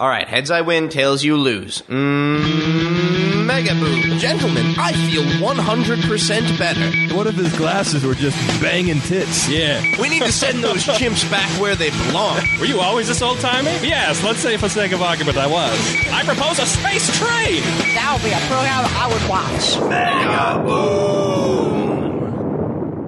All 0.00 0.08
right, 0.08 0.26
heads 0.26 0.50
I 0.50 0.62
win, 0.62 0.88
tails 0.88 1.22
you 1.22 1.36
lose. 1.36 1.82
Mmm, 1.82 3.46
mega 3.46 3.74
boo. 3.76 4.18
Gentlemen, 4.18 4.74
I 4.76 4.92
feel 4.92 5.22
100% 5.22 6.58
better. 6.58 7.14
What 7.14 7.28
if 7.28 7.36
his 7.36 7.56
glasses 7.56 8.04
were 8.04 8.14
just 8.16 8.36
banging 8.60 8.98
tits? 9.02 9.48
Yeah. 9.48 9.80
We 10.00 10.08
need 10.08 10.22
to 10.22 10.32
send 10.32 10.64
those 10.64 10.84
chimps 10.98 11.30
back 11.30 11.48
where 11.60 11.76
they 11.76 11.90
belong. 11.90 12.40
Were 12.58 12.66
you 12.66 12.80
always 12.80 13.06
this 13.06 13.22
old 13.22 13.38
timey? 13.38 13.70
Yes, 13.86 14.20
let's 14.24 14.40
say 14.40 14.56
for 14.56 14.68
sake 14.68 14.90
of 14.90 15.00
argument 15.00 15.36
I 15.36 15.46
was. 15.46 15.78
I 16.10 16.24
propose 16.24 16.58
a 16.58 16.66
space 16.66 17.06
trade! 17.16 17.62
That 17.94 18.18
would 18.18 18.24
be 18.26 18.32
a 18.34 18.40
program 18.50 18.84
I 18.98 19.06
would 19.06 19.28
watch. 19.30 21.23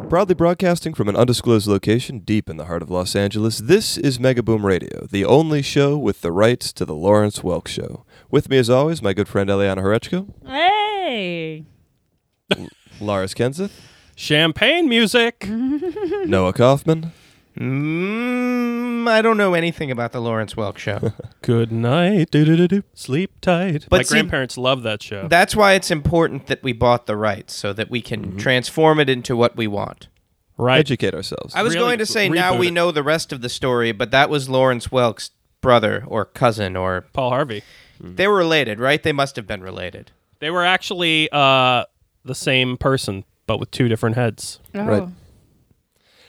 Proudly 0.09 0.35
broadcasting 0.37 0.95
from 0.95 1.09
an 1.09 1.17
undisclosed 1.17 1.67
location 1.67 2.21
deep 2.21 2.49
in 2.49 2.57
the 2.59 2.67
heart 2.67 2.81
of 2.81 2.91
Los 2.91 3.17
Angeles, 3.17 3.59
this 3.59 3.99
is 3.99 4.21
Mega 4.21 4.41
Boom 4.43 4.65
Radio, 4.65 5.07
the 5.11 5.25
only 5.25 5.63
show 5.63 5.99
with 5.99 6.21
the 6.21 6.31
rights 6.31 6.73
to 6.75 6.85
the 6.85 6.95
Lawrence 6.95 7.41
Welk 7.41 7.67
Show. 7.67 8.05
With 8.31 8.49
me, 8.49 8.57
as 8.59 8.71
always, 8.71 9.03
my 9.03 9.13
good 9.13 9.27
friend 9.27 9.51
Eliana 9.51 9.79
Horechko, 9.79 10.33
Hey. 10.47 11.65
Lars 13.01 13.35
Kenseth, 13.35 13.73
Champagne 14.15 14.89
music! 14.89 15.45
Noah 15.49 16.53
Kaufman, 16.53 17.13
Mmm, 17.59 19.09
I 19.09 19.23
don't 19.23 19.37
know 19.37 19.55
anything 19.55 19.91
about 19.91 20.13
the 20.13 20.21
Lawrence 20.21 20.55
Welk 20.55 20.79
show. 20.79 21.13
Good 21.43 21.73
night. 21.73 22.31
Do-do-do-do. 22.31 22.83
Sleep 22.95 23.41
tight. 23.41 23.87
But 23.89 23.99
My 23.99 24.03
see- 24.03 24.15
grandparents 24.15 24.59
love 24.59 24.83
that 24.83 25.03
show. 25.03 25.29
That's 25.29 25.55
why 25.57 25.73
it's 25.75 25.91
important 25.91 26.47
that 26.49 26.63
we 26.63 26.73
bought 26.73 27.07
the 27.07 27.17
rights 27.17 27.55
so 27.55 27.73
that 27.73 27.91
we 27.91 28.01
can 28.03 28.25
mm-hmm. 28.25 28.39
transform 28.39 29.01
it 29.01 29.09
into 29.09 29.37
what 29.37 29.57
we 29.57 29.67
want. 29.67 30.09
right. 30.59 30.79
educate 30.79 31.15
ourselves. 31.15 31.55
I 31.55 31.63
was 31.63 31.75
Really 31.75 31.87
going 31.87 31.99
to 31.99 32.07
say 32.07 32.29
now 32.29 32.55
reboot 32.55 32.59
we 32.61 32.69
it. 32.69 32.73
know 32.73 32.91
the 32.91 33.03
rest 33.03 33.33
of 33.33 33.41
the 33.43 33.49
story, 33.49 33.93
but 33.93 34.11
that 34.11 34.29
was 34.31 34.49
Lawrence 34.49 34.89
Welk's 34.89 35.31
brother 35.61 36.05
or 36.07 36.25
cousin 36.25 36.77
or 36.77 37.03
Paul 37.13 37.31
Harvey. 37.31 37.63
Mm-hmm. 38.03 38.17
they 38.17 38.29
were 38.29 38.37
related, 38.37 38.79
right? 38.79 39.03
They 39.03 39.13
must 39.13 39.37
have 39.37 39.47
been 39.47 39.63
related. 39.63 40.11
They 40.39 40.51
were 40.51 40.65
actually 40.67 41.31
uh, 41.33 41.85
the 42.27 42.35
same 42.35 42.77
person, 42.77 43.25
but 43.47 43.59
with 43.59 43.71
two 43.71 43.89
different 43.89 44.17
heads. 44.17 44.61
Oh. 44.75 44.85
Right. 44.85 45.09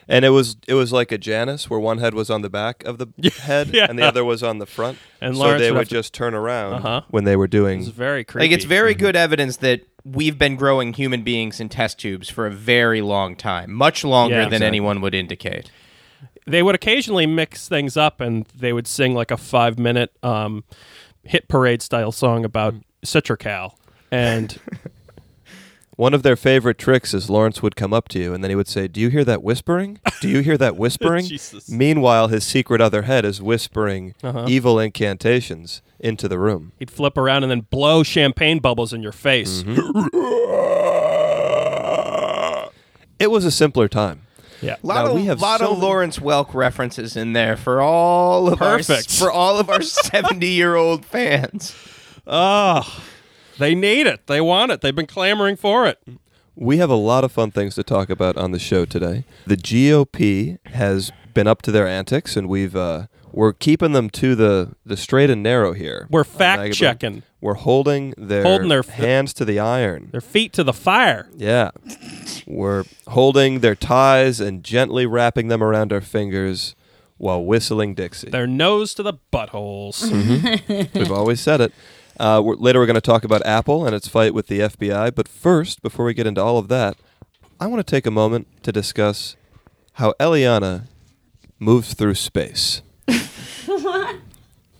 And 0.09 0.23
it 0.23 0.29
was 0.29 0.55
it 0.67 0.73
was 0.73 0.93
like 0.93 1.11
a 1.11 1.17
Janus, 1.17 1.69
where 1.69 1.79
one 1.79 1.97
head 1.97 2.13
was 2.13 2.29
on 2.29 2.41
the 2.41 2.49
back 2.49 2.83
of 2.85 2.97
the 2.97 3.07
head 3.41 3.69
yeah. 3.73 3.87
and 3.89 3.99
the 3.99 4.03
other 4.03 4.23
was 4.23 4.41
on 4.43 4.59
the 4.59 4.65
front. 4.65 4.97
And 5.19 5.35
so 5.35 5.41
Lawrence 5.43 5.61
they 5.61 5.71
would 5.71 5.77
would 5.79 5.89
just 5.89 6.13
turn 6.13 6.33
around 6.33 6.73
Uh-huh. 6.75 7.01
when 7.09 7.23
they 7.25 7.35
were 7.35 7.47
doing. 7.47 7.79
was 7.79 7.89
very 7.89 8.23
creepy. 8.23 8.47
Like 8.47 8.55
it's 8.55 8.65
very 8.65 8.93
good 8.93 9.15
evidence 9.17 9.57
that 9.57 9.81
we've 10.05 10.37
been 10.37 10.55
growing 10.55 10.93
human 10.93 11.23
beings 11.23 11.59
in 11.59 11.67
test 11.67 11.99
tubes 11.99 12.29
for 12.29 12.47
a 12.47 12.51
very 12.51 13.01
long 13.01 13.35
time, 13.35 13.73
much 13.73 14.05
longer 14.05 14.35
Yeah. 14.35 14.43
than 14.45 14.53
Exactly. 14.53 14.67
anyone 14.67 15.01
would 15.01 15.13
indicate. 15.13 15.71
they 16.45 16.63
would 16.63 16.75
occasionally 16.75 17.25
mix 17.27 17.67
things 17.67 17.97
up 17.97 18.21
and 18.21 18.45
they 18.55 18.71
would 18.71 18.87
sing 18.87 19.13
like 19.13 19.31
a 19.31 19.37
five 19.37 19.77
minute 19.77 20.11
um, 20.23 20.63
hit 21.23 21.49
parade 21.49 21.81
style 21.81 22.13
song 22.13 22.45
about 22.45 22.73
Citrical. 23.03 23.77
And 24.11 24.57
One 25.97 26.13
of 26.13 26.21
their 26.21 26.35
favorite 26.35 26.77
tricks 26.77 27.11
is 27.15 27.27
Lawrence 27.27 27.63
would 27.63 27.75
come 27.75 27.91
up 27.91 28.07
to 28.09 28.19
you 28.19 28.31
and 28.33 28.43
then 28.43 28.49
he 28.51 28.55
would 28.55 28.67
say, 28.67 28.87
"Do 28.87 29.01
you 29.01 29.09
hear 29.09 29.25
that 29.25 29.41
whispering? 29.41 29.99
Do 30.21 30.29
you 30.29 30.41
hear 30.41 30.55
that 30.57 30.77
whispering?" 30.83 31.27
Meanwhile, 31.67 32.27
his 32.27 32.43
secret 32.45 32.79
other 32.81 33.01
head 33.01 33.25
is 33.25 33.41
whispering 33.41 34.13
Uh-huh. 34.23 34.45
evil 34.47 34.79
incantations 34.79 35.81
into 35.99 36.27
the 36.27 36.37
room. 36.37 36.71
he'd 36.77 36.91
flip 36.91 37.17
around 37.17 37.43
and 37.43 37.49
then 37.51 37.61
blow 37.61 38.03
champagne 38.03 38.59
bubbles 38.59 38.93
in 38.93 39.01
your 39.01 39.11
face. 39.11 39.63
It 43.19 43.31
was 43.31 43.45
a 43.45 43.51
simpler 43.51 43.87
time. 43.87 44.21
Yeah. 44.61 44.75
A 44.83 44.85
lot 44.85 45.05
Now, 45.05 45.11
of, 45.11 45.15
we 45.15 45.25
have 45.25 45.41
lot 45.41 45.59
so 45.59 45.71
of 45.71 45.77
many- 45.79 45.81
Lawrence 45.87 46.19
Welk 46.19 46.53
references 46.53 47.15
in 47.17 47.33
there 47.33 47.57
for 47.57 47.81
all 47.81 48.47
of 48.53 48.59
Perfect. 48.59 49.09
our 49.09 49.17
for 49.17 49.31
all 49.31 49.57
of 49.59 49.69
our 49.71 49.81
seventy 50.11 50.49
year 50.49 50.75
old 50.75 51.05
fans. 51.05 51.73
Oh, 52.27 53.01
they 53.59 53.75
need 53.75 54.07
it. 54.07 54.27
They 54.27 54.41
want 54.41 54.71
it. 54.71 54.81
They've 54.81 54.95
been 54.95 55.07
clamoring 55.07 55.55
for 55.57 55.87
it. 55.87 55.99
We 56.55 56.77
have 56.77 56.89
a 56.89 56.95
lot 56.95 57.23
of 57.23 57.31
fun 57.31 57.51
things 57.51 57.75
to 57.75 57.83
talk 57.83 58.09
about 58.09 58.35
on 58.37 58.51
the 58.51 58.59
show 58.59 58.85
today. 58.85 59.25
The 59.45 59.57
GOP 59.57 60.57
has 60.69 61.11
been 61.33 61.47
up 61.47 61.61
to 61.63 61.71
their 61.71 61.87
antics, 61.87 62.35
and 62.35 62.49
we've 62.49 62.75
uh, 62.75 63.07
we're 63.31 63.53
keeping 63.53 63.91
them 63.91 64.09
to 64.11 64.33
the 64.35 64.75
the 64.85 64.97
straight 64.97 65.29
and 65.29 65.43
narrow 65.43 65.73
here. 65.73 66.07
We're 66.09 66.23
fact 66.23 66.73
checking. 66.73 67.21
We're 67.39 67.53
holding 67.53 68.15
their, 68.17 68.41
Holding 68.41 68.69
their 68.69 68.79
f- 68.79 68.89
hands 68.89 69.31
to 69.35 69.45
the 69.45 69.59
iron. 69.59 70.09
Their 70.11 70.21
feet 70.21 70.53
to 70.53 70.63
the 70.63 70.73
fire. 70.73 71.29
Yeah. 71.35 71.69
We're 72.47 72.83
holding 73.09 73.59
their 73.59 73.75
ties 73.75 74.39
and 74.39 74.63
gently 74.63 75.05
wrapping 75.05 75.47
them 75.47 75.61
around 75.61 75.93
our 75.93 76.01
fingers 76.01 76.75
while 77.17 77.43
whistling 77.45 77.93
Dixie. 77.93 78.31
Their 78.31 78.47
nose 78.47 78.95
to 78.95 79.03
the 79.03 79.13
buttholes. 79.31 80.09
We've 80.95 81.11
always 81.11 81.39
said 81.39 81.61
it. 81.61 81.73
Uh, 82.19 82.41
we're, 82.43 82.55
later, 82.55 82.79
we're 82.79 82.85
going 82.85 82.95
to 82.95 83.01
talk 83.01 83.23
about 83.23 83.45
Apple 83.45 83.85
and 83.85 83.95
its 83.95 84.07
fight 84.07 84.33
with 84.33 84.47
the 84.47 84.59
FBI. 84.59 85.13
But 85.13 85.27
first, 85.27 85.81
before 85.81 86.05
we 86.05 86.13
get 86.13 86.25
into 86.27 86.41
all 86.43 86.57
of 86.57 86.67
that, 86.69 86.97
I 87.59 87.67
want 87.67 87.85
to 87.85 87.89
take 87.89 88.05
a 88.05 88.11
moment 88.11 88.47
to 88.63 88.71
discuss 88.71 89.35
how 89.93 90.13
Eliana 90.19 90.83
moves 91.59 91.93
through 91.93 92.15
space. 92.15 92.81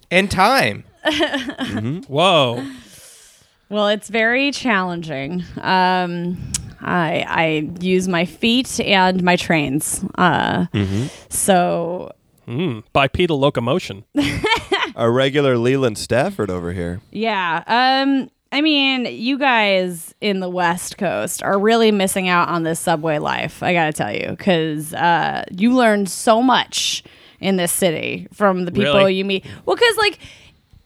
And 0.10 0.32
time. 0.32 0.86
Whoa. 2.08 2.66
Well, 3.70 3.90
it's 3.90 4.08
very 4.08 4.52
challenging. 4.52 5.44
Um, 5.60 6.38
I 6.80 7.26
I 7.28 7.70
use 7.82 8.08
my 8.08 8.24
feet 8.24 8.80
and 8.80 9.22
my 9.22 9.36
trains. 9.36 10.06
Uh, 10.18 10.68
So 11.30 12.14
Mm, 12.48 12.84
bipedal 12.94 13.38
locomotion. 13.38 14.06
Our 14.98 15.12
regular 15.12 15.58
Leland 15.58 15.98
Stanford 15.98 16.50
over 16.50 16.74
here. 16.74 17.00
yeah. 17.12 17.64
Um, 17.68 18.30
I 18.52 18.62
mean, 18.62 19.06
you 19.06 19.38
guys 19.38 20.16
in 20.22 20.40
the 20.40 20.50
West 20.50 20.98
Coast 20.98 21.44
are 21.44 21.60
really 21.60 21.92
missing 21.92 22.30
out 22.30 22.48
on 22.50 22.64
this 22.64 22.80
subway 22.80 23.20
life. 23.20 23.62
I 23.62 23.74
gotta 23.74 23.92
tell 23.94 24.12
you, 24.14 24.30
because 24.30 24.94
uh, 24.94 25.44
you 25.52 25.76
learn 25.76 26.06
so 26.08 26.42
much 26.42 27.04
in 27.42 27.58
this 27.58 27.72
city 27.74 28.28
from 28.34 28.64
the 28.66 28.72
people 28.72 28.94
Really? 28.96 29.16
you 29.16 29.26
meet. 29.26 29.46
Well, 29.66 29.76
because 29.76 29.98
like 29.98 30.20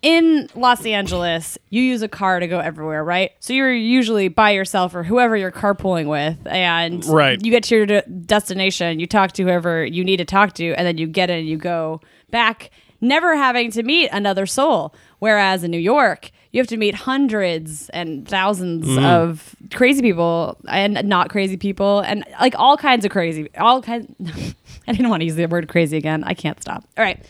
in 0.01 0.49
Los 0.55 0.83
Angeles, 0.87 1.57
you 1.69 1.83
use 1.83 2.01
a 2.01 2.07
car 2.07 2.39
to 2.39 2.47
go 2.47 2.59
everywhere, 2.59 3.03
right? 3.03 3.31
So 3.39 3.53
you're 3.53 3.71
usually 3.71 4.27
by 4.27 4.49
yourself 4.51 4.95
or 4.95 5.03
whoever 5.03 5.37
you're 5.37 5.51
carpooling 5.51 6.07
with, 6.09 6.39
and 6.47 7.05
Right. 7.05 7.39
you 7.45 7.51
get 7.51 7.63
to 7.65 7.75
your 7.75 7.85
de- 7.85 8.01
destination, 8.07 8.99
you 8.99 9.05
talk 9.05 9.33
to 9.33 9.43
whoever 9.43 9.85
you 9.85 10.03
need 10.03 10.17
to 10.17 10.25
talk 10.25 10.53
to, 10.53 10.73
and 10.73 10.87
then 10.87 10.97
you 10.97 11.05
get 11.05 11.29
in 11.29 11.37
and 11.39 11.47
you 11.47 11.57
go 11.57 12.01
back, 12.31 12.71
never 13.01 13.35
having 13.35 13.71
to 13.71 13.83
meet 13.83 14.09
another 14.11 14.45
soul. 14.45 14.93
Whereas 15.19 15.63
in 15.63 15.71
New 15.71 15.77
York, 15.79 16.31
you 16.51 16.59
have 16.59 16.67
to 16.67 16.77
meet 16.77 16.95
hundreds 16.95 17.89
and 17.89 18.27
thousands 18.27 18.85
Mm. 18.87 19.03
of 19.03 19.55
crazy 19.73 20.01
people 20.01 20.57
and 20.67 21.03
not 21.05 21.29
crazy 21.29 21.57
people, 21.57 21.99
and 22.01 22.23
like 22.39 22.55
all 22.57 22.77
kinds 22.77 23.03
of 23.05 23.11
crazy, 23.11 23.49
all 23.57 23.81
kinds. 23.81 24.07
I 24.87 24.91
didn't 24.93 25.09
want 25.09 25.21
to 25.21 25.25
use 25.25 25.35
the 25.35 25.45
word 25.45 25.67
crazy 25.67 25.97
again. 25.97 26.23
I 26.23 26.33
can't 26.33 26.59
stop. 26.61 26.83
All 26.97 27.03
right. 27.03 27.23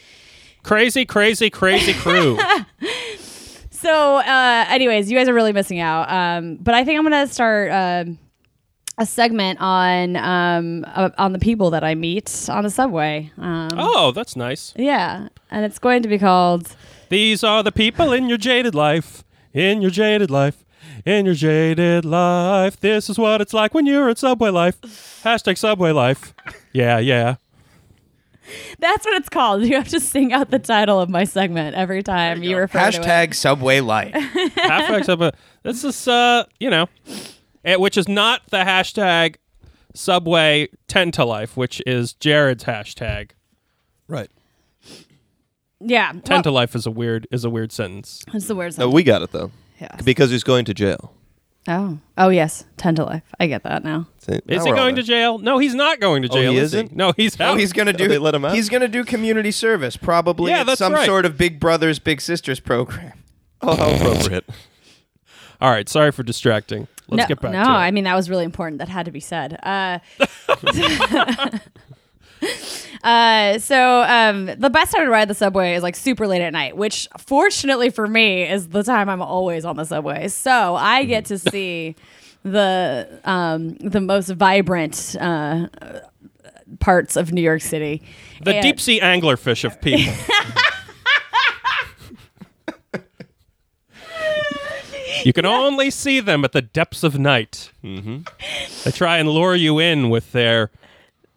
Crazy, 0.64 1.06
crazy, 1.06 1.50
crazy 1.50 1.94
crew. 1.94 2.38
So, 3.72 4.18
uh, 4.18 4.66
anyways, 4.70 5.10
you 5.10 5.18
guys 5.18 5.28
are 5.28 5.34
really 5.34 5.54
missing 5.54 5.80
out. 5.80 6.08
Um, 6.12 6.58
but 6.58 6.76
I 6.76 6.84
think 6.84 7.00
I'm 7.00 7.04
gonna 7.06 7.26
start 7.28 7.72
um 7.72 8.20
a 9.00 9.06
segment 9.08 9.60
on 9.60 10.16
um, 10.18 10.86
uh, 10.94 11.10
on 11.18 11.32
the 11.34 11.40
people 11.40 11.72
that 11.72 11.84
I 11.84 11.96
meet 11.96 12.48
on 12.50 12.64
the 12.64 12.70
subway. 12.70 13.32
Um, 13.40 13.70
oh, 13.78 14.12
that's 14.12 14.36
nice. 14.36 14.74
Yeah, 14.76 15.30
and 15.52 15.66
it's 15.66 15.78
going 15.80 16.02
to 16.04 16.10
be 16.10 16.18
called. 16.18 16.76
These 17.10 17.44
are 17.44 17.62
the 17.62 17.72
people 17.72 18.14
in 18.14 18.30
your 18.30 18.38
jaded 18.38 18.74
life. 18.74 19.24
In 19.54 19.82
your 19.82 19.92
jaded 19.92 20.32
life. 20.32 20.64
In 21.06 21.26
your 21.26 21.36
jaded 21.36 22.06
life. 22.06 22.80
This 22.80 23.10
is 23.10 23.20
what 23.20 23.42
it's 23.42 23.54
like 23.54 23.74
when 23.74 23.86
you're 23.86 24.10
at 24.10 24.18
Subway 24.18 24.50
Life. 24.50 24.80
Hashtag 25.24 25.58
Subway 25.58 25.92
Life. 25.92 26.34
Yeah, 26.74 27.00
yeah. 27.00 27.36
That's 28.80 29.06
what 29.06 29.16
it's 29.16 29.30
called. 29.30 29.64
You 29.64 29.76
have 29.76 29.90
to 29.90 30.00
sing 30.00 30.34
out 30.34 30.52
the 30.52 30.60
title 30.60 31.00
of 31.00 31.10
my 31.10 31.24
segment 31.26 31.76
every 31.76 32.04
time 32.04 32.44
you, 32.44 32.58
refer 32.58 32.92
to 32.92 32.98
it. 32.98 33.04
Hashtag 33.04 33.36
Subway 33.36 33.82
Life. 33.82 34.14
hashtag 34.14 35.06
Subway. 35.06 35.28
a. 35.28 35.34
This 35.64 35.84
is 35.84 36.08
uh, 36.08 36.46
you 36.60 36.70
know, 36.70 36.88
eh, 37.66 37.76
which 37.76 37.98
is 37.98 38.08
not 38.08 38.42
the 38.50 38.58
hashtag 38.58 39.36
Subway 39.94 40.70
Ten 40.88 41.12
to 41.12 41.26
Life, 41.26 41.58
which 41.58 41.82
is 41.86 42.14
Jared's 42.14 42.64
hashtag. 42.64 43.32
Right. 44.08 44.30
Yeah, 45.84 46.12
Ten 46.12 46.22
well, 46.38 46.44
to 46.44 46.52
Life 46.52 46.76
is 46.76 46.86
a 46.86 46.92
weird 46.92 47.28
is 47.32 47.44
a 47.44 47.50
weird 47.50 47.72
sentence. 47.72 48.24
That's 48.32 48.48
the 48.48 48.56
word. 48.56 48.78
No, 48.78 48.90
we 48.90 49.04
got 49.04 49.22
it, 49.22 49.32
though. 49.32 49.52
Yes. 49.80 50.02
Because 50.04 50.30
he's 50.30 50.44
going 50.44 50.66
to 50.66 50.74
jail. 50.74 51.14
oh, 51.68 51.98
oh 52.18 52.30
yes, 52.30 52.66
ten 52.78 52.96
to 52.96 53.04
life. 53.04 53.24
I 53.40 53.48
get 53.48 53.64
that 53.64 53.84
now. 53.84 54.08
See, 54.20 54.40
Is 54.48 54.64
now 54.64 54.72
he 54.72 54.72
going 54.72 54.96
to 54.96 55.04
jail? 55.04 55.38
No, 55.40 55.58
he's 55.58 55.74
not 55.76 56.00
going 56.00 56.22
to 56.24 56.30
Oh, 56.30 56.34
jail. 56.34 56.52
he 56.52 56.58
is 56.58 56.74
isn't? 56.74 56.96
No, 56.96 57.14
he's 57.18 57.40
out. 57.40 57.54
Oh, 57.54 57.58
he's 57.58 57.74
gonna 57.74 57.94
do. 58.02 58.08
they 58.08 58.18
let 58.20 58.36
him 58.36 58.46
out? 58.46 58.54
He's 58.54 58.70
gonna 58.70 58.88
do 58.88 59.04
community 59.04 59.52
service, 59.52 59.98
probably. 59.98 60.52
Yeah, 60.52 60.62
at 60.62 60.66
that's 60.68 60.80
some 60.80 60.94
right. 60.94 61.06
sort 61.06 61.26
of 61.26 61.38
Big 61.38 61.60
Brothers 61.60 61.98
Big 62.00 62.22
Sisters 62.22 62.60
program. 62.60 63.14
Oh, 63.64 63.76
how 63.76 63.92
appropriate. 63.92 64.44
All 65.62 65.70
right. 65.70 65.88
Sorry 65.88 66.12
for 66.12 66.24
distracting. 66.24 66.88
Let's 67.08 67.22
no, 67.22 67.28
get 67.28 67.42
back 67.42 67.52
no, 67.52 67.58
to 67.60 67.64
it. 67.64 67.68
No, 67.68 67.76
I 67.76 67.92
mean 67.92 68.06
that 68.06 68.16
was 68.16 68.28
really 68.28 68.44
important. 68.46 68.80
That 68.80 68.90
had 68.90 69.06
to 69.06 69.12
be 69.12 69.20
said. 69.20 69.60
Uh, 69.62 70.00
Uh, 73.04 73.58
so 73.58 74.04
um, 74.04 74.46
the 74.46 74.70
best 74.70 74.94
time 74.94 75.06
to 75.06 75.10
ride 75.12 75.28
the 75.28 75.34
subway 75.34 75.74
is 75.74 75.82
like 75.82 75.96
super 75.96 76.28
late 76.28 76.42
at 76.42 76.54
night, 76.54 76.78
which 76.78 77.08
fortunately 77.18 77.90
for 77.90 78.08
me 78.08 78.48
is 78.48 78.70
the 78.70 78.84
time 78.84 79.10
I'm 79.10 79.24
always 79.24 79.66
on 79.66 79.76
the 79.76 79.86
subway. 79.86 80.28
So 80.28 80.76
I 80.76 81.06
get 81.06 81.26
to 81.26 81.40
see 81.40 81.96
the 82.44 83.08
um, 83.24 83.76
the 83.78 84.02
most 84.02 84.30
vibrant 84.30 85.16
uh, 85.20 85.68
parts 86.80 87.16
of 87.16 87.32
New 87.32 87.42
York 87.42 87.62
City. 87.62 88.02
The 88.44 88.56
And- 88.56 88.64
deep 88.64 88.80
sea 88.80 89.00
anglerfish 89.00 89.64
of 89.64 89.80
people. 89.82 90.14
you 95.26 95.34
can 95.34 95.46
only 95.46 95.92
see 95.92 96.20
them 96.20 96.44
at 96.46 96.52
the 96.52 96.62
depths 96.62 97.04
of 97.04 97.20
night. 97.20 97.72
Mm-hmm. 97.84 98.22
They 98.84 98.92
try 98.92 99.18
and 99.18 99.30
lure 99.30 99.56
you 99.56 99.80
in 99.80 100.10
with 100.10 100.32
their 100.32 100.72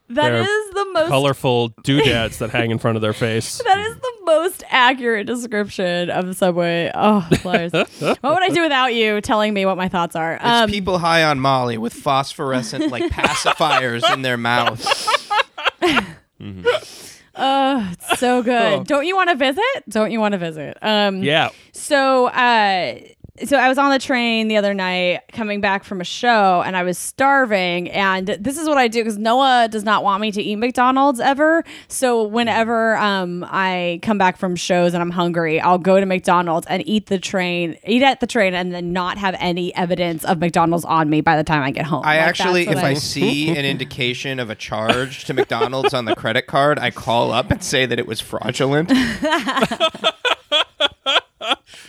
That 0.08 0.30
They're 0.30 0.42
is 0.42 0.63
the 0.75 0.85
most 0.93 1.09
colorful 1.09 1.69
doodads 1.82 2.38
that 2.38 2.50
hang 2.59 2.71
in 2.71 2.79
front 2.79 2.97
of 2.97 3.03
their 3.03 3.12
face. 3.12 3.61
That 3.65 3.79
is 3.79 3.94
the 3.97 4.12
most 4.25 4.62
accurate 4.71 5.26
description 5.26 6.11
of 6.11 6.26
the 6.26 6.35
subway. 6.35 6.91
Oh, 6.94 7.26
Lars. 7.44 7.73
what 8.00 8.19
would 8.23 8.43
I 8.43 8.49
do 8.50 8.62
without 8.62 8.94
you 8.94 9.21
telling 9.21 9.55
me 9.55 9.65
what 9.67 9.76
my 9.76 9.88
thoughts 9.88 10.17
are? 10.17 10.35
It's 10.35 10.44
Um, 10.44 10.69
people 10.71 10.99
high 10.99 11.23
on 11.25 11.41
Molly 11.41 11.79
with 11.79 11.93
phosphorescent 11.94 12.91
like 12.91 13.05
pacifiers 13.12 14.03
in 14.12 14.23
their 14.23 14.37
mouths. 14.37 15.09
oh, 17.37 17.88
it's 17.93 18.19
so 18.19 18.43
good. 18.43 18.87
Don't 18.87 19.06
you 19.06 19.17
want 19.17 19.31
to 19.31 19.37
visit? 19.37 19.65
Don't 19.88 20.11
you 20.11 20.21
want 20.21 20.32
to 20.32 20.38
visit? 20.38 20.76
Um, 20.82 21.23
Yeah. 21.23 21.50
So, 21.73 22.26
uh, 22.26 22.99
so 23.42 23.56
I 23.56 23.69
was 23.69 23.78
on 23.78 23.90
the 23.90 23.98
train 23.98 24.46
the 24.46 24.56
other 24.56 24.75
night 24.75 25.22
coming 25.32 25.60
back 25.60 25.82
from 25.82 26.00
a 26.00 26.04
show 26.04 26.62
and 26.64 26.76
I 26.76 26.84
was 26.84 26.96
starving. 26.96 27.90
And 27.90 28.28
this 28.28 28.56
is 28.56 28.69
what 28.69 28.78
I 28.78 28.86
do 28.86 29.00
because 29.00 29.19
Noah 29.19 29.66
does 29.69 29.82
not 29.82 30.04
want 30.04 30.20
me 30.20 30.31
to 30.31 30.40
eat 30.40 30.54
McDonald's 30.54 31.19
ever. 31.19 31.64
So, 31.88 32.22
whenever 32.22 32.96
um, 32.96 33.44
I 33.48 33.98
come 34.02 34.19
back 34.19 34.36
from 34.36 34.54
shows 34.54 34.94
and 34.94 35.02
I'm 35.02 35.10
hungry, 35.10 35.60
I'll 35.60 35.78
go 35.78 35.98
to 35.98 36.06
McDonald's 36.06 36.69
and 36.69 36.86
eat 36.86 37.06
the 37.06 37.19
train, 37.19 37.76
eat 37.84 38.02
at 38.02 38.20
the 38.20 38.28
train, 38.28 38.54
and 38.54 38.72
then 38.72 38.92
not 38.92 39.19
have 39.19 39.34
any 39.40 39.75
evidence 39.75 40.25
of 40.25 40.38
McDonald's 40.38 40.84
on 40.84 41.10
me 41.10 41.20
by 41.20 41.37
the 41.37 41.44
time 41.44 41.62
I 41.62 41.72
get 41.72 41.87
home. 41.87 42.04
I 42.04 42.19
Like, 42.19 42.28
actually, 42.28 42.69
if 42.69 42.76
what 42.76 42.84
I 42.84 42.94
see 42.94 43.48
an 43.50 43.64
indication 43.64 44.38
of 44.38 44.48
a 44.48 44.54
charge 44.54 45.25
to 45.25 45.34
McDonald's 45.34 45.92
on 45.92 46.04
the 46.04 46.14
credit 46.14 46.46
card, 46.46 46.78
I 46.78 46.92
call 46.92 47.32
up 47.32 47.50
and 47.50 47.64
say 47.64 47.84
that 47.84 47.98
it 47.98 48.06
was 48.06 48.20
fraudulent. 48.20 48.92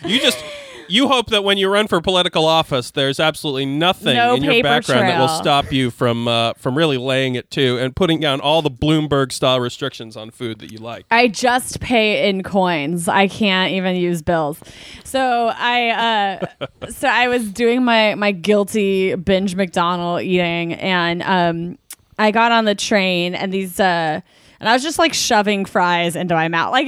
You 0.04 0.20
just 0.20 0.42
you 0.88 1.08
hope 1.08 1.28
that 1.30 1.44
when 1.44 1.58
you 1.58 1.68
run 1.68 1.86
for 1.86 2.00
political 2.00 2.44
office, 2.44 2.90
there's 2.90 3.20
absolutely 3.20 3.66
nothing 3.66 4.16
No 4.16 4.34
in 4.34 4.42
your 4.42 4.62
background 4.62 5.08
that 5.08 5.18
will 5.18 5.28
stop 5.28 5.72
you 5.72 5.90
from 5.90 6.28
uh, 6.28 6.54
from 6.54 6.76
really 6.76 6.96
laying 6.98 7.34
it 7.34 7.50
to 7.52 7.78
and 7.78 7.94
putting 7.94 8.20
down 8.20 8.40
all 8.40 8.62
the 8.62 8.70
Bloomberg 8.70 9.32
style 9.32 9.60
restrictions 9.60 10.16
on 10.16 10.30
food 10.30 10.58
that 10.60 10.72
you 10.72 10.78
like. 10.78 11.06
I 11.10 11.28
just 11.28 11.80
pay 11.80 12.28
in 12.28 12.42
coins. 12.42 13.08
I 13.08 13.28
can't 13.28 13.72
even 13.72 13.96
use 13.96 14.22
bills. 14.22 14.60
So 15.04 15.52
I 15.54 16.40
uh 16.80 16.86
so 16.90 17.08
I 17.08 17.28
was 17.28 17.50
doing 17.50 17.84
my 17.84 18.14
my 18.14 18.32
guilty 18.32 19.14
binge 19.14 19.54
McDonald 19.54 20.22
eating 20.22 20.74
and 20.74 21.22
um 21.22 21.78
I 22.18 22.30
got 22.30 22.52
on 22.52 22.64
the 22.64 22.74
train 22.74 23.34
and 23.34 23.52
these 23.52 23.78
uh 23.78 24.20
and 24.60 24.68
I 24.68 24.72
was 24.72 24.82
just 24.82 24.98
like 24.98 25.12
shoving 25.14 25.64
fries 25.64 26.16
into 26.16 26.34
my 26.34 26.48
mouth, 26.48 26.72
like 26.72 26.86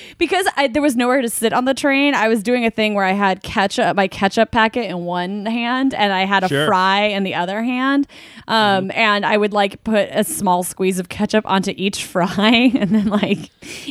because 0.18 0.46
I, 0.56 0.68
there 0.68 0.82
was 0.82 0.96
nowhere 0.96 1.22
to 1.22 1.28
sit 1.28 1.52
on 1.52 1.64
the 1.64 1.74
train. 1.74 2.14
I 2.14 2.28
was 2.28 2.42
doing 2.42 2.64
a 2.64 2.70
thing 2.70 2.94
where 2.94 3.04
I 3.04 3.12
had 3.12 3.42
ketchup, 3.42 3.96
my 3.96 4.08
ketchup 4.08 4.50
packet 4.50 4.88
in 4.90 5.04
one 5.04 5.46
hand, 5.46 5.94
and 5.94 6.12
I 6.12 6.24
had 6.24 6.44
a 6.44 6.48
Sure. 6.48 6.66
fry 6.66 7.02
in 7.02 7.22
the 7.24 7.34
other 7.34 7.62
hand. 7.62 8.06
Um, 8.48 8.90
and 8.94 9.24
I 9.26 9.36
would 9.36 9.52
like 9.52 9.82
put 9.84 10.08
a 10.10 10.24
small 10.24 10.62
squeeze 10.62 10.98
of 10.98 11.08
ketchup 11.08 11.44
onto 11.46 11.72
each 11.76 12.04
fry, 12.12 12.70
and 12.74 12.90
then 12.94 13.06
like, 13.06 13.38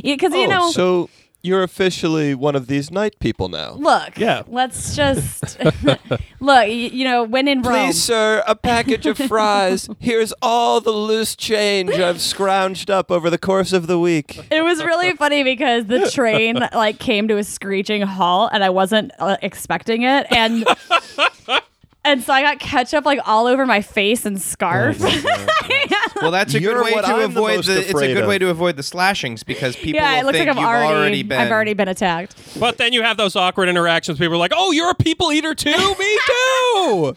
because 0.04 0.34
you 0.34 0.46
Oh, 0.46 0.50
know, 0.50 0.72
so 0.72 1.10
you're 1.42 1.64
officially 1.64 2.36
one 2.36 2.56
of 2.56 2.68
these 2.68 2.92
night 2.92 3.18
people 3.20 3.48
now. 3.50 3.74
look, 3.74 4.18
Yeah. 4.18 4.44
let's 4.48 4.96
just 4.96 5.58
look. 6.40 6.68
You, 6.68 6.74
you 6.74 7.04
know, 7.06 7.24
when 7.24 7.48
in 7.48 7.62
Rome, 7.62 7.88
Please, 7.88 8.02
sir, 8.04 8.44
a 8.46 8.56
package 8.56 9.06
of 9.06 9.18
fries. 9.18 9.88
Here's 10.00 10.34
all 10.42 10.82
the 10.82 10.92
loose 10.92 11.36
change 11.36 11.92
I've 11.92 12.18
scrounged 12.18 12.90
up 12.90 13.10
over 13.12 13.30
the 13.30 13.38
course 13.38 13.72
of 13.74 13.88
the 13.88 14.00
week. 14.00 14.40
It 14.52 14.62
was 14.64 14.84
really 14.84 15.16
funny 15.16 15.44
because 15.44 15.86
the 15.86 16.10
train 16.12 16.56
like 16.74 17.00
came 17.00 17.28
to 17.30 17.38
a 17.38 17.44
screeching 17.44 18.02
halt 18.02 18.52
and 18.54 18.64
I 18.64 18.70
wasn't 18.70 19.12
uh, 19.20 19.38
expecting 19.42 20.04
it 20.04 20.28
and 20.32 20.66
and 22.06 22.24
so 22.24 22.34
I 22.34 22.42
got 22.42 22.60
ketchup 22.60 23.06
like 23.06 23.20
all 23.26 23.48
over 23.48 23.66
my 23.66 23.82
face 23.82 24.26
and 24.26 24.42
scarf. 24.42 25.00
Well, 26.22 26.32
that's 26.32 26.54
a 26.54 26.60
You're 26.60 26.74
good 26.74 26.84
way 26.84 26.92
to 26.94 27.08
I'm 27.08 27.22
avoid 27.22 27.58
most 27.58 27.68
the. 27.68 27.80
It's 27.80 27.88
a 27.88 27.92
afraid 27.92 28.14
good 28.14 28.28
way 28.28 28.38
to 28.38 28.50
avoid 28.50 28.76
the 28.76 28.84
slashings 28.84 29.44
because 29.44 29.76
people 29.78 30.02
yeah, 30.02 30.14
will 30.14 30.20
it 30.20 30.26
looks 30.26 30.38
think 30.38 30.50
like 30.50 30.58
I've 30.58 30.66
already, 30.66 30.94
already 30.94 31.24
been. 31.24 31.40
I've 31.40 31.52
already 31.52 31.74
been 31.74 31.88
attacked. 31.88 32.36
But 32.60 32.78
then 32.78 32.94
you 32.94 33.04
have 33.04 33.18
those 33.18 33.36
awkward 33.36 33.70
interactions. 33.70 34.18
People 34.18 34.36
are 34.36 34.38
like, 34.38 34.52
"Oh, 34.56 34.72
you're 34.72 34.90
a 34.90 34.96
people 34.96 35.32
eater 35.32 35.56
too. 35.56 35.72
Me 36.00 36.20
too." 36.26 37.16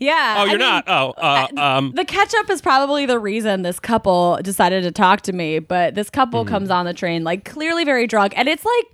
Yeah. 0.00 0.36
Oh, 0.38 0.44
you're 0.44 0.52
mean, 0.52 0.58
not. 0.58 0.84
Oh, 0.88 1.10
uh, 1.16 1.46
um, 1.56 1.92
The 1.94 2.04
ketchup 2.04 2.50
is 2.50 2.60
probably 2.60 3.06
the 3.06 3.18
reason 3.18 3.62
this 3.62 3.78
couple 3.78 4.38
decided 4.42 4.82
to 4.82 4.90
talk 4.90 5.20
to 5.22 5.32
me, 5.32 5.60
but 5.60 5.94
this 5.94 6.10
couple 6.10 6.44
comes 6.44 6.70
on 6.70 6.84
the 6.86 6.94
train 6.94 7.22
like 7.22 7.44
clearly 7.44 7.84
very 7.84 8.08
drunk 8.08 8.36
and 8.36 8.48
it's 8.48 8.64
like 8.64 8.86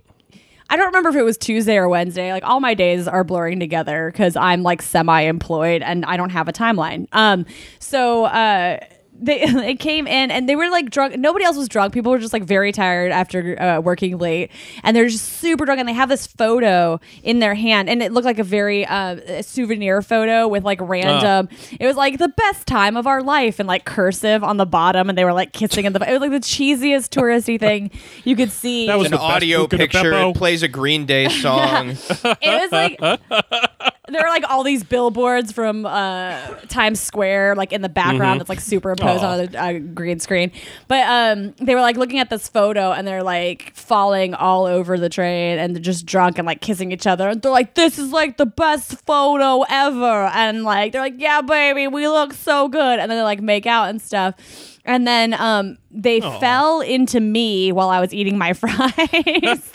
I 0.71 0.77
don't 0.77 0.85
remember 0.85 1.09
if 1.09 1.15
it 1.17 1.23
was 1.23 1.37
Tuesday 1.37 1.75
or 1.75 1.89
Wednesday. 1.89 2.31
Like 2.31 2.45
all 2.45 2.61
my 2.61 2.73
days 2.73 3.05
are 3.05 3.25
blurring 3.25 3.59
together 3.59 4.09
because 4.09 4.37
I'm 4.37 4.63
like 4.63 4.81
semi-employed 4.81 5.81
and 5.81 6.05
I 6.05 6.15
don't 6.15 6.29
have 6.29 6.47
a 6.47 6.53
timeline. 6.53 7.07
Um, 7.11 7.45
so 7.79 8.23
uh, 8.23 8.79
they 9.21 9.45
they 9.53 9.75
came 9.75 10.07
in 10.07 10.31
and 10.31 10.49
they 10.49 10.55
were 10.55 10.69
like 10.69 10.89
drunk. 10.89 11.17
Nobody 11.17 11.45
else 11.45 11.57
was 11.57 11.69
drunk. 11.69 11.93
People 11.93 12.11
were 12.11 12.19
just 12.19 12.33
like 12.33 12.43
very 12.43 12.71
tired 12.71 13.11
after 13.11 13.61
uh, 13.61 13.79
working 13.79 14.17
late, 14.17 14.51
and 14.83 14.95
they're 14.95 15.07
just 15.07 15.25
super 15.25 15.65
drunk. 15.65 15.79
And 15.79 15.87
they 15.87 15.93
have 15.93 16.09
this 16.09 16.27
photo 16.27 16.99
in 17.23 17.39
their 17.39 17.55
hand, 17.55 17.89
and 17.89 18.01
it 18.01 18.11
looked 18.11 18.25
like 18.25 18.39
a 18.39 18.43
very 18.43 18.85
uh, 18.85 19.15
a 19.15 19.43
souvenir 19.43 20.01
photo 20.01 20.47
with 20.47 20.63
like 20.63 20.79
random. 20.81 21.47
It 21.79 21.85
was 21.85 21.95
like 21.95 22.17
the 22.17 22.29
best 22.29 22.67
time 22.67 22.97
of 22.97 23.07
our 23.07 23.21
life 23.21 23.59
and 23.59 23.67
like 23.67 23.85
cursive 23.85 24.43
on 24.43 24.57
the 24.57 24.65
bottom, 24.65 25.09
and 25.09 25.17
they 25.17 25.25
were 25.25 25.33
like 25.33 25.53
kissing 25.53 25.85
in 25.85 25.93
the. 25.93 26.01
It 26.09 26.11
was 26.11 26.21
like 26.21 26.31
the 26.31 26.39
cheesiest 26.39 27.09
touristy 27.09 27.59
thing 27.59 27.91
you 28.23 28.35
could 28.35 28.51
see. 28.51 28.87
That 28.87 28.97
was 28.97 29.07
An 29.07 29.11
the 29.11 29.19
audio 29.19 29.67
picture. 29.67 30.13
It 30.13 30.35
plays 30.35 30.63
a 30.63 30.67
Green 30.67 31.05
Day 31.05 31.29
song. 31.41 31.89
it 31.91 32.71
was 32.71 32.71
like 32.71 32.99
there 34.13 34.21
were 34.21 34.29
like 34.29 34.43
all 34.49 34.63
these 34.63 34.83
billboards 34.83 35.51
from 35.51 35.85
uh, 35.85 36.37
Times 36.67 36.99
Square, 36.99 37.55
like 37.55 37.71
in 37.71 37.81
the 37.81 37.89
background, 37.89 38.39
that's 38.39 38.49
like 38.49 38.59
superimposed 38.59 39.23
on 39.23 39.45
the 39.45 39.61
uh, 39.61 39.79
green 39.93 40.19
screen. 40.19 40.51
But 40.87 41.07
um, 41.07 41.53
they 41.59 41.75
were 41.75 41.81
like 41.81 41.97
looking 41.97 42.19
at 42.19 42.29
this 42.29 42.47
photo 42.47 42.91
and 42.91 43.07
they're 43.07 43.23
like 43.23 43.73
falling 43.75 44.33
all 44.33 44.65
over 44.65 44.97
the 44.97 45.09
train 45.09 45.59
and 45.59 45.75
they're 45.75 45.81
just 45.81 46.05
drunk 46.05 46.37
and 46.37 46.45
like 46.45 46.61
kissing 46.61 46.91
each 46.91 47.07
other. 47.07 47.29
And 47.29 47.41
they're 47.41 47.51
like, 47.51 47.75
"This 47.75 47.97
is 47.97 48.11
like 48.11 48.37
the 48.37 48.45
best 48.45 48.99
photo 49.05 49.63
ever." 49.69 50.29
And 50.33 50.63
like 50.63 50.91
they're 50.91 51.01
like, 51.01 51.15
"Yeah, 51.17 51.41
baby, 51.41 51.87
we 51.87 52.07
look 52.07 52.33
so 52.33 52.67
good." 52.67 52.99
And 52.99 53.09
then 53.09 53.17
they 53.17 53.23
like 53.23 53.41
make 53.41 53.65
out 53.65 53.89
and 53.89 54.01
stuff. 54.01 54.35
And 54.83 55.05
then 55.07 55.33
um, 55.35 55.77
they 55.91 56.21
fell 56.21 56.81
into 56.81 57.19
me 57.19 57.71
while 57.71 57.89
I 57.89 57.99
was 57.99 58.13
eating 58.13 58.37
my 58.37 58.53
fries. 58.53 59.71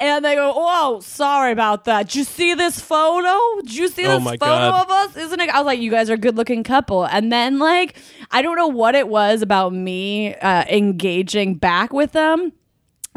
and 0.00 0.24
they 0.24 0.34
go, 0.34 0.52
"Oh, 0.54 1.00
sorry 1.00 1.52
about 1.52 1.84
that. 1.86 2.06
Did 2.06 2.14
you 2.16 2.24
see 2.24 2.54
this 2.54 2.80
photo? 2.80 3.60
Did 3.62 3.74
you 3.74 3.88
see 3.88 4.06
Oh 4.06 4.18
this 4.18 4.24
photo 4.24 4.38
God. 4.38 4.82
of 4.84 4.90
us? 4.90 5.16
Isn't 5.16 5.40
it?" 5.40 5.50
I 5.50 5.58
was 5.58 5.66
like, 5.66 5.80
"You 5.80 5.90
guys 5.90 6.08
are 6.10 6.14
a 6.14 6.18
good-looking 6.18 6.62
couple." 6.64 7.04
And 7.04 7.32
then, 7.32 7.58
like, 7.58 7.96
I 8.30 8.42
don't 8.42 8.56
know 8.56 8.68
what 8.68 8.94
it 8.94 9.08
was 9.08 9.42
about 9.42 9.72
me 9.72 10.34
uh, 10.36 10.64
engaging 10.68 11.54
back 11.56 11.92
with 11.92 12.12
them 12.12 12.52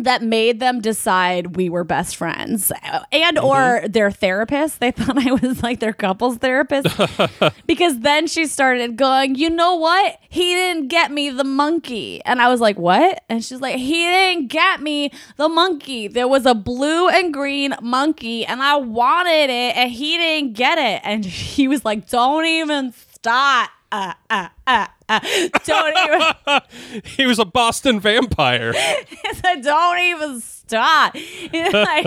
that 0.04 0.22
made 0.22 0.60
them 0.60 0.80
decide 0.82 1.56
we 1.56 1.70
were 1.70 1.84
best 1.84 2.16
friends 2.16 2.72
Uh, 2.72 3.04
and 3.12 3.38
or 3.40 3.84
their 3.88 4.12
therapist 4.12 4.80
they 4.80 4.92
thought 4.98 5.18
i 5.18 5.32
was 5.32 5.64
like 5.64 5.80
their 5.80 5.94
couples 5.94 6.38
therapist. 6.38 6.88
Because 7.68 8.00
then 8.00 8.28
she 8.28 8.46
started 8.46 8.96
going 8.98 9.36
you 9.36 9.50
know 9.50 9.76
what? 9.76 10.18
He 10.30 10.54
didn't 10.54 10.88
get 10.88 11.12
me 11.12 11.30
the 11.30 11.44
monkey. 11.44 12.22
And 12.26 12.42
i 12.42 12.50
was 12.50 12.60
like 12.62 12.78
what? 12.78 13.24
And 13.30 13.44
she's 13.44 13.62
like 13.62 13.78
he 13.78 14.06
didn't 14.06 14.48
get 14.48 14.82
me 14.82 15.12
the 15.38 15.50
monkey. 15.50 16.08
There 16.08 16.28
was 16.28 16.46
a 16.46 16.54
blue 16.56 17.10
and 17.10 17.34
green 17.34 17.76
monkey 17.82 18.46
and 18.46 18.62
i 18.62 18.76
wanted 18.76 19.50
it 19.50 19.76
and 19.76 19.92
he 19.92 20.18
didn't 20.18 20.54
get 20.54 20.78
it. 20.78 21.02
And 21.04 21.26
he 21.56 21.68
was 21.68 21.84
like 21.86 22.08
don't 22.10 22.46
even 22.46 22.94
start 22.94 23.70
uh, 23.94 24.14
uh, 24.30 24.48
uh, 24.66 24.88
uh. 25.08 25.20
don't 25.66 25.98
even 25.98 27.02
he 27.06 27.26
was 27.28 27.38
a 27.38 27.46
Boston 27.46 28.00
vampire. 28.00 28.74
I 28.76 29.06
said, 29.36 29.62
"Don't 29.62 30.00
even 30.00 30.42
stop." 30.68 31.16
Like- 31.54 32.06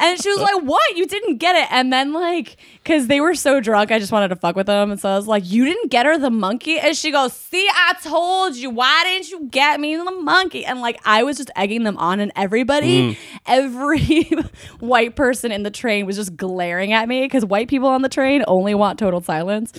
and 0.00 0.20
she 0.22 0.28
was 0.30 0.40
like, 0.40 0.62
"What? 0.62 0.96
You 0.96 1.06
didn't 1.06 1.36
get 1.38 1.56
it?" 1.56 1.70
And 1.70 1.92
then 1.92 2.12
like, 2.12 2.56
because 2.82 3.06
they 3.06 3.20
were 3.20 3.34
so 3.34 3.60
drunk, 3.60 3.90
I 3.92 3.98
just 3.98 4.12
wanted 4.12 4.28
to 4.28 4.36
fuck 4.36 4.56
with 4.56 4.66
them, 4.66 4.90
and 4.90 5.00
so 5.00 5.08
I 5.08 5.16
was 5.16 5.26
like, 5.26 5.42
"You 5.50 5.64
didn't 5.64 5.90
get 5.90 6.06
her 6.06 6.18
the 6.18 6.30
monkey?" 6.30 6.78
And 6.78 6.96
she 6.96 7.10
goes, 7.10 7.32
"See, 7.32 7.66
I 7.72 7.94
told 8.02 8.56
you. 8.56 8.70
Why 8.70 9.02
didn't 9.04 9.30
you 9.30 9.48
get 9.50 9.80
me 9.80 9.96
the 9.96 10.10
monkey?" 10.10 10.64
And 10.64 10.80
like, 10.80 10.98
I 11.04 11.22
was 11.22 11.36
just 11.36 11.50
egging 11.56 11.84
them 11.84 11.96
on, 11.98 12.20
and 12.20 12.32
everybody, 12.36 13.16
every 13.46 14.24
white 14.80 15.16
person 15.16 15.52
in 15.52 15.62
the 15.62 15.70
train 15.70 16.06
was 16.06 16.16
just 16.16 16.36
glaring 16.36 16.92
at 16.92 17.08
me 17.08 17.22
because 17.22 17.44
white 17.44 17.68
people 17.68 17.88
on 17.88 18.02
the 18.02 18.08
train 18.08 18.44
only 18.46 18.74
want 18.74 18.98
total 18.98 19.20
silence. 19.20 19.72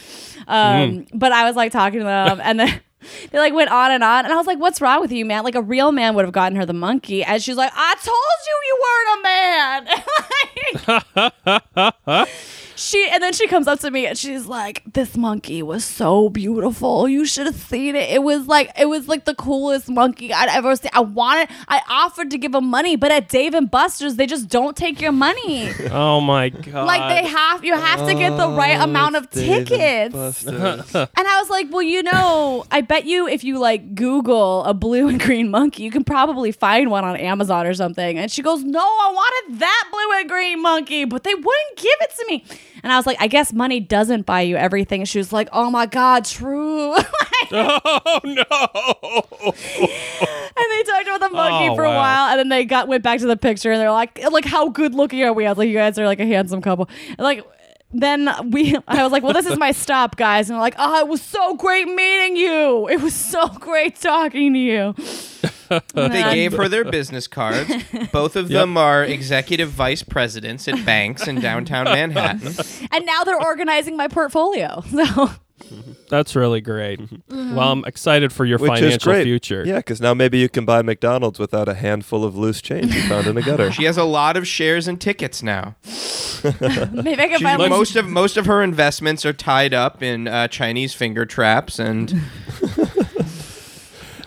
Um, 0.47 1.05
But 1.13 1.31
I 1.31 1.45
was 1.45 1.55
like 1.55 1.71
talking 1.71 1.99
to 1.99 2.05
them, 2.05 2.39
and 2.43 2.59
then. 2.59 2.81
they 3.31 3.39
like 3.39 3.53
went 3.53 3.69
on 3.69 3.91
and 3.91 4.03
on, 4.03 4.25
and 4.25 4.33
I 4.33 4.37
was 4.37 4.47
like, 4.47 4.59
"What's 4.59 4.81
wrong 4.81 5.01
with 5.01 5.11
you, 5.11 5.25
man?" 5.25 5.43
Like 5.43 5.55
a 5.55 5.61
real 5.61 5.91
man 5.91 6.15
would 6.15 6.25
have 6.25 6.33
gotten 6.33 6.55
her 6.57 6.65
the 6.65 6.73
monkey, 6.73 7.23
and 7.23 7.41
she's 7.41 7.57
like, 7.57 7.71
"I 7.75 7.95
told 8.03 8.17
you 8.47 8.61
you 8.67 8.77
weren't 8.85 9.19
a 9.19 9.21
man." 12.17 12.25
she 12.75 13.07
and 13.11 13.21
then 13.23 13.33
she 13.33 13.47
comes 13.47 13.67
up 13.67 13.79
to 13.79 13.91
me 13.91 14.05
and 14.07 14.17
she's 14.17 14.45
like, 14.45 14.83
"This 14.91 15.15
monkey 15.17 15.61
was 15.63 15.83
so 15.85 16.29
beautiful. 16.29 17.07
You 17.07 17.25
should 17.25 17.45
have 17.45 17.55
seen 17.55 17.95
it. 17.95 18.09
It 18.09 18.23
was 18.23 18.47
like 18.47 18.71
it 18.79 18.87
was 18.87 19.07
like 19.07 19.25
the 19.25 19.35
coolest 19.35 19.89
monkey 19.89 20.33
I'd 20.33 20.49
ever 20.49 20.75
seen. 20.75 20.91
I 20.93 21.01
wanted. 21.01 21.49
I 21.67 21.81
offered 21.89 22.31
to 22.31 22.37
give 22.37 22.53
him 22.53 22.65
money, 22.67 22.95
but 22.95 23.11
at 23.11 23.29
Dave 23.29 23.53
and 23.53 23.69
Buster's, 23.69 24.15
they 24.15 24.25
just 24.27 24.49
don't 24.49 24.75
take 24.75 25.01
your 25.01 25.11
money. 25.11 25.71
Oh 25.91 26.19
my 26.19 26.49
god. 26.49 26.85
like 26.87 27.23
they 27.23 27.27
have. 27.29 27.63
You 27.63 27.75
have 27.75 28.05
to 28.07 28.13
get 28.15 28.35
the 28.37 28.49
right 28.49 28.79
amount 28.81 29.15
of 29.15 29.29
tickets." 29.29 30.45
And 30.45 31.27
I 31.27 31.39
was 31.39 31.49
like, 31.49 31.67
well, 31.71 31.81
you 31.81 32.03
know, 32.03 32.65
I 32.71 32.81
bet 32.81 33.05
you 33.05 33.27
if 33.27 33.43
you 33.43 33.59
like 33.59 33.95
Google 33.95 34.63
a 34.63 34.73
blue 34.73 35.07
and 35.07 35.19
green 35.19 35.49
monkey, 35.49 35.83
you 35.83 35.91
can 35.91 36.03
probably 36.03 36.51
find 36.51 36.89
one 36.91 37.03
on 37.03 37.15
Amazon 37.15 37.65
or 37.65 37.73
something. 37.73 38.17
And 38.17 38.31
she 38.31 38.41
goes, 38.41 38.63
no, 38.63 38.79
I 38.79 39.11
wanted 39.13 39.59
that 39.59 39.83
blue 39.91 40.19
and 40.19 40.29
green 40.29 40.61
monkey, 40.61 41.05
but 41.05 41.23
they 41.23 41.33
wouldn't 41.33 41.77
give 41.77 41.85
it 42.01 42.11
to 42.17 42.25
me. 42.27 42.43
And 42.85 42.91
I 42.93 42.97
was 42.97 43.07
like, 43.07 43.17
I 43.19 43.25
guess 43.25 43.51
money 43.51 43.79
doesn't 43.79 44.27
buy 44.27 44.41
you 44.41 44.57
everything. 44.57 45.01
And 45.01 45.09
she 45.09 45.17
was 45.17 45.33
like, 45.33 45.49
oh 45.51 45.71
my 45.71 45.87
God, 45.87 46.23
true. 46.23 46.93
oh 47.51 48.19
no. 48.23 48.45
And 49.43 50.65
they 50.71 50.83
talked 50.83 51.07
about 51.07 51.19
the 51.19 51.29
monkey 51.31 51.69
Oh, 51.69 51.75
for 51.75 51.83
a 51.83 51.89
while. 51.89 52.29
And 52.29 52.37
then 52.37 52.49
they 52.49 52.63
got 52.63 52.87
went 52.87 53.01
back 53.01 53.21
to 53.21 53.25
the 53.25 53.37
picture 53.37 53.71
and 53.71 53.81
they're 53.81 53.91
like, 53.91 54.23
like, 54.31 54.45
how 54.45 54.69
good 54.69 54.93
looking 54.93 55.23
are 55.23 55.33
we? 55.33 55.47
I 55.47 55.49
was 55.49 55.57
like, 55.57 55.67
you 55.67 55.73
guys 55.73 55.97
are 55.97 56.05
like 56.05 56.19
a 56.19 56.27
handsome 56.27 56.61
couple. 56.61 56.87
And 57.09 57.21
like, 57.21 57.43
then 57.91 58.29
we, 58.51 58.77
I 58.87 59.01
was 59.01 59.11
like, 59.11 59.23
well, 59.23 59.33
this 59.33 59.47
is 59.47 59.57
my 59.57 59.71
stop, 59.71 60.15
guys. 60.15 60.51
And 60.51 60.53
they're 60.55 60.61
like, 60.61 60.75
oh, 60.77 60.99
it 60.99 61.07
was 61.07 61.23
so 61.23 61.55
great 61.55 61.87
meeting 61.87 62.37
you. 62.37 62.87
It 62.87 63.01
was 63.01 63.15
so 63.15 63.47
great 63.47 63.99
talking 63.99 64.53
to 64.53 64.59
you. 64.59 64.95
They 65.93 66.23
gave 66.33 66.53
her 66.53 66.67
their 66.67 66.83
business 66.85 67.27
cards. 67.27 67.71
Both 68.11 68.35
of 68.35 68.49
them 68.49 68.77
are 68.77 69.03
executive 69.03 69.69
vice 69.69 70.03
presidents 70.03 70.67
at 70.67 70.85
banks 70.85 71.27
in 71.27 71.39
downtown 71.41 71.85
Manhattan. 71.85 72.53
And 72.91 73.05
now 73.05 73.23
they're 73.23 73.41
organizing 73.41 73.97
my 73.97 74.07
portfolio. 74.07 74.83
So 75.05 75.29
That's 76.09 76.35
really 76.35 76.59
great. 76.61 76.99
Well, 77.29 77.59
I'm 77.71 77.85
excited 77.85 78.31
for 78.33 78.43
your 78.45 78.59
Which 78.59 78.73
is 78.73 78.79
financial 78.79 79.11
great. 79.13 79.23
future. 79.23 79.63
Yeah, 79.65 79.77
because 79.77 80.01
now 80.01 80.13
maybe 80.13 80.37
you 80.37 80.49
can 80.49 80.65
buy 80.65 80.81
McDonald's 80.81 81.39
without 81.39 81.69
a 81.69 81.73
handful 81.73 82.23
of 82.25 82.35
loose 82.37 82.61
change 82.61 82.93
you 82.93 83.01
found 83.03 83.25
in 83.25 83.37
a 83.37 83.41
gutter. 83.41 83.71
She 83.71 83.85
has 83.85 83.97
a 83.97 84.03
lot 84.03 84.35
of 84.37 84.45
shares 84.47 84.87
and 84.87 84.99
tickets 84.99 85.41
now. 85.41 85.75
maybe 86.43 87.21
I 87.21 87.27
can 87.29 87.37
She, 87.39 87.43
find 87.43 87.59
one. 87.59 87.69
most 87.69 87.95
of 87.95 88.05
most 88.07 88.37
of 88.37 88.45
her 88.45 88.61
investments 88.61 89.25
are 89.25 89.33
tied 89.33 89.73
up 89.73 90.03
in 90.03 90.27
uh, 90.27 90.47
Chinese 90.49 90.93
finger 90.93 91.25
traps 91.25 91.79
and 91.79 92.13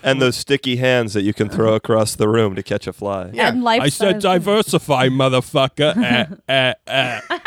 and 0.03 0.21
those 0.23 0.37
sticky 0.37 0.77
hands 0.77 1.13
that 1.15 1.23
you 1.23 1.33
can 1.35 1.49
throw 1.49 1.75
across 1.83 2.15
the 2.15 2.29
room 2.29 2.55
to 2.55 2.63
catch 2.63 2.87
a 2.87 2.93
fly. 2.93 3.31
yeah. 3.33 3.49
and 3.49 3.63
life 3.63 3.83
I 3.83 3.89
said 3.89 4.21
diversify, 4.21 5.09
motherfucker. 5.09 5.97
Eh, 6.49 6.75
eh, 6.87 7.21
eh. 7.31 7.39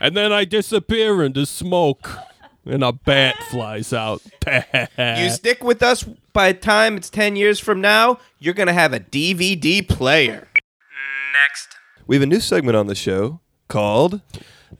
and 0.00 0.16
then 0.16 0.32
I 0.32 0.44
disappear 0.44 1.22
into 1.22 1.46
smoke, 1.46 2.10
and 2.64 2.82
a 2.82 2.92
bat 2.92 3.36
flies 3.50 3.92
out. 3.92 4.22
You 4.98 5.30
stick 5.30 5.62
with 5.62 5.82
us 5.82 6.04
by 6.32 6.52
the 6.52 6.58
time 6.58 6.96
it's 6.96 7.10
10 7.10 7.36
years 7.36 7.58
from 7.60 7.80
now, 7.80 8.18
you're 8.38 8.54
going 8.54 8.66
to 8.66 8.72
have 8.72 8.92
a 8.92 9.00
DVD 9.00 9.86
player. 9.86 10.48
Next. 11.32 11.68
We 12.06 12.16
have 12.16 12.22
a 12.22 12.26
new 12.26 12.40
segment 12.40 12.76
on 12.76 12.86
the 12.86 12.94
show 12.94 13.40
called 13.68 14.20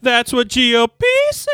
That's 0.02 0.32
what 0.32 0.48
GOP 0.48 1.00
said. 1.32 1.50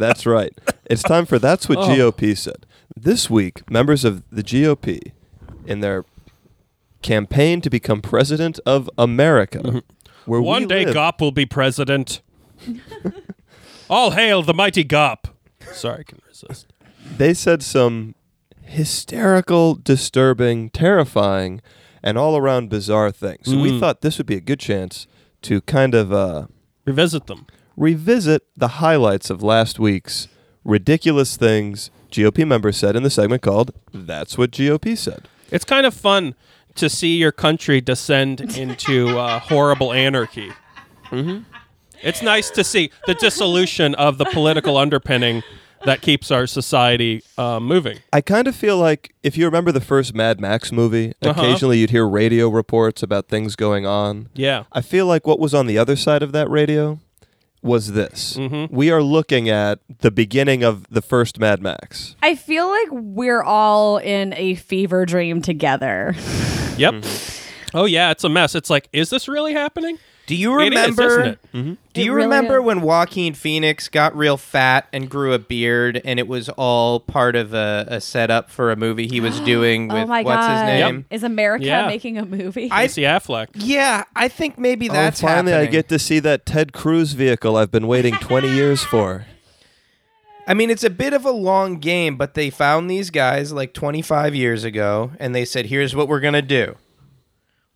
That's 0.00 0.26
right. 0.26 0.52
It's 0.86 1.02
time 1.02 1.26
for 1.26 1.38
That's 1.38 1.68
What 1.68 1.78
Oh. 1.80 1.88
GOP 1.88 2.36
Said. 2.36 2.66
This 2.96 3.30
week, 3.30 3.70
members 3.70 4.04
of 4.04 4.22
the 4.30 4.42
GOP, 4.42 5.12
in 5.66 5.80
their 5.80 6.04
campaign 7.02 7.60
to 7.60 7.70
become 7.70 8.02
president 8.02 8.58
of 8.66 8.90
America, 8.98 9.82
where 10.26 10.40
One 10.40 10.62
we 10.62 10.66
day, 10.68 10.84
live, 10.86 10.94
Gop 10.96 11.20
will 11.20 11.30
be 11.32 11.46
president. 11.46 12.20
All 13.90 14.12
hail 14.12 14.42
the 14.42 14.54
mighty 14.54 14.84
Gop. 14.84 15.26
Sorry, 15.72 16.00
I 16.00 16.02
can 16.02 16.20
resist. 16.26 16.66
they 17.16 17.32
said 17.34 17.62
some 17.62 18.14
hysterical, 18.62 19.74
disturbing, 19.74 20.70
terrifying, 20.70 21.60
and 22.02 22.16
all 22.16 22.36
around 22.36 22.70
bizarre 22.70 23.10
things. 23.10 23.46
So 23.50 23.58
we 23.60 23.72
Mm. 23.72 23.80
thought 23.80 24.00
this 24.00 24.16
would 24.18 24.26
be 24.26 24.36
a 24.36 24.40
good 24.40 24.60
chance 24.60 25.06
to 25.42 25.60
kind 25.62 25.94
of 25.94 26.12
uh, 26.12 26.46
Revisit 26.86 27.26
them. 27.26 27.46
Revisit 27.80 28.42
the 28.56 28.68
highlights 28.68 29.30
of 29.30 29.42
last 29.42 29.78
week's 29.78 30.28
ridiculous 30.64 31.36
things 31.38 31.90
GOP 32.10 32.46
members 32.46 32.76
said 32.76 32.94
in 32.94 33.02
the 33.02 33.08
segment 33.10 33.40
called 33.40 33.72
That's 33.92 34.36
What 34.36 34.50
GOP 34.50 34.98
Said. 34.98 35.28
It's 35.50 35.64
kind 35.64 35.86
of 35.86 35.94
fun 35.94 36.34
to 36.74 36.90
see 36.90 37.16
your 37.16 37.32
country 37.32 37.80
descend 37.80 38.40
into 38.58 39.18
uh, 39.18 39.38
horrible 39.38 39.92
anarchy. 39.94 40.50
Mm-hmm. 41.06 41.44
It's 42.02 42.22
nice 42.22 42.50
to 42.50 42.62
see 42.64 42.90
the 43.06 43.14
dissolution 43.14 43.94
of 43.94 44.18
the 44.18 44.24
political 44.26 44.76
underpinning 44.76 45.42
that 45.86 46.02
keeps 46.02 46.30
our 46.30 46.46
society 46.46 47.22
uh, 47.38 47.58
moving. 47.60 47.98
I 48.12 48.20
kind 48.20 48.46
of 48.46 48.54
feel 48.54 48.76
like 48.76 49.14
if 49.22 49.38
you 49.38 49.46
remember 49.46 49.72
the 49.72 49.80
first 49.80 50.14
Mad 50.14 50.38
Max 50.38 50.70
movie, 50.70 51.14
Uh-huh. 51.22 51.30
occasionally 51.30 51.78
you'd 51.78 51.90
hear 51.90 52.06
radio 52.06 52.48
reports 52.50 53.02
about 53.02 53.28
things 53.28 53.56
going 53.56 53.86
on. 53.86 54.28
Yeah. 54.34 54.64
I 54.72 54.82
feel 54.82 55.06
like 55.06 55.26
what 55.26 55.38
was 55.38 55.54
on 55.54 55.66
the 55.66 55.78
other 55.78 55.96
side 55.96 56.22
of 56.22 56.32
that 56.32 56.50
radio 56.50 57.00
was 57.62 57.92
this. 57.92 58.36
Mm-hmm. 58.36 58.74
We 58.74 58.90
are 58.90 59.02
looking 59.02 59.48
at 59.48 59.80
the 60.00 60.10
beginning 60.10 60.62
of 60.62 60.86
the 60.90 61.02
first 61.02 61.38
Mad 61.38 61.62
Max. 61.62 62.16
I 62.22 62.34
feel 62.34 62.68
like 62.68 62.88
we're 62.90 63.42
all 63.42 63.98
in 63.98 64.32
a 64.34 64.54
fever 64.54 65.04
dream 65.06 65.42
together. 65.42 66.14
Yep. 66.76 66.94
Mm-hmm. 66.94 67.76
Oh 67.76 67.84
yeah, 67.84 68.10
it's 68.10 68.24
a 68.24 68.28
mess. 68.28 68.54
It's 68.54 68.70
like, 68.70 68.88
is 68.92 69.10
this 69.10 69.28
really 69.28 69.52
happening? 69.52 69.98
Do 70.30 70.36
you 70.36 70.60
It 70.60 70.72
is, 70.72 70.78
remember? 70.96 71.02
isn't 71.02 71.26
it? 71.26 71.38
Mm-hmm. 71.52 71.72
Do 71.92 72.00
It 72.00 72.04
you 72.04 72.12
really 72.14 72.26
remember 72.28 72.58
is. 72.60 72.64
when 72.64 72.80
Joaquin 72.82 73.34
Phoenix 73.34 73.88
got 73.88 74.16
real 74.16 74.36
fat 74.36 74.86
and 74.92 75.10
grew 75.10 75.32
a 75.32 75.38
beard, 75.40 76.00
and 76.04 76.20
it 76.20 76.28
was 76.28 76.48
all 76.50 77.00
part 77.00 77.34
of 77.34 77.52
a, 77.52 77.84
a 77.88 78.00
setup 78.00 78.48
for 78.48 78.70
a 78.70 78.76
movie 78.76 79.08
he 79.08 79.20
was 79.20 79.40
doing 79.54 79.90
oh 79.90 79.94
with 79.94 80.04
oh 80.04 80.06
my 80.06 80.22
what's 80.22 80.46
god! 80.46 80.68
his 80.68 80.80
name? 80.80 81.06
Is 81.10 81.22
America 81.24 81.64
Yeah. 81.64 81.86
making 81.88 82.16
a 82.16 82.24
movie? 82.24 82.68
I- 82.70 82.82
Casey 82.86 83.02
Affleck. 83.02 83.48
Yeah, 83.54 84.04
I 84.14 84.28
think 84.28 84.56
maybe 84.56 84.88
oh, 84.88 84.92
that's 84.92 85.22
oh, 85.22 85.26
finally, 85.26 85.50
happening. 85.52 85.68
I 85.68 85.72
get 85.72 85.88
to 85.88 85.98
see 85.98 86.20
that 86.20 86.46
Ted 86.46 86.72
Cruz 86.72 87.12
vehicle 87.12 87.56
I've 87.56 87.72
been 87.72 87.88
waiting 87.88 88.14
20 88.14 88.48
years 88.54 88.84
for. 88.84 89.26
I 90.46 90.54
mean, 90.54 90.70
it's 90.70 90.84
a 90.84 90.90
bit 90.90 91.12
of 91.12 91.24
a 91.24 91.30
long 91.30 91.78
game, 91.78 92.16
but 92.16 92.34
they 92.34 92.50
found 92.50 92.88
these 92.90 93.10
guys 93.10 93.52
like 93.52 93.72
25 93.74 94.34
years 94.34 94.64
ago, 94.64 95.10
and 95.20 95.34
they 95.34 95.44
said, 95.44 95.66
"Here's 95.66 95.94
what 95.94 96.06
we're 96.08 96.20
gonna 96.20 96.40
do. 96.42 96.76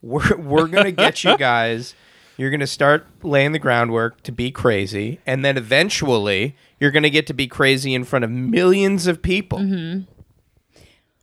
We're 0.02 0.36
we're 0.36 0.66
gonna 0.68 0.90
get 0.92 1.24
you 1.24 1.36
guys. 1.38 1.94
You're 2.36 2.50
gonna 2.50 2.66
start 2.66 3.06
laying 3.22 3.52
the 3.52 3.58
groundwork 3.58 4.22
to 4.24 4.32
be 4.32 4.50
crazy, 4.50 5.20
and 5.26 5.44
then 5.44 5.56
eventually 5.56 6.56
you're 6.80 6.90
gonna 6.90 7.10
get 7.10 7.26
to 7.28 7.34
be 7.34 7.46
crazy 7.46 7.94
in 7.94 8.04
front 8.04 8.24
of 8.24 8.30
millions 8.30 9.06
of 9.06 9.22
people." 9.22 9.58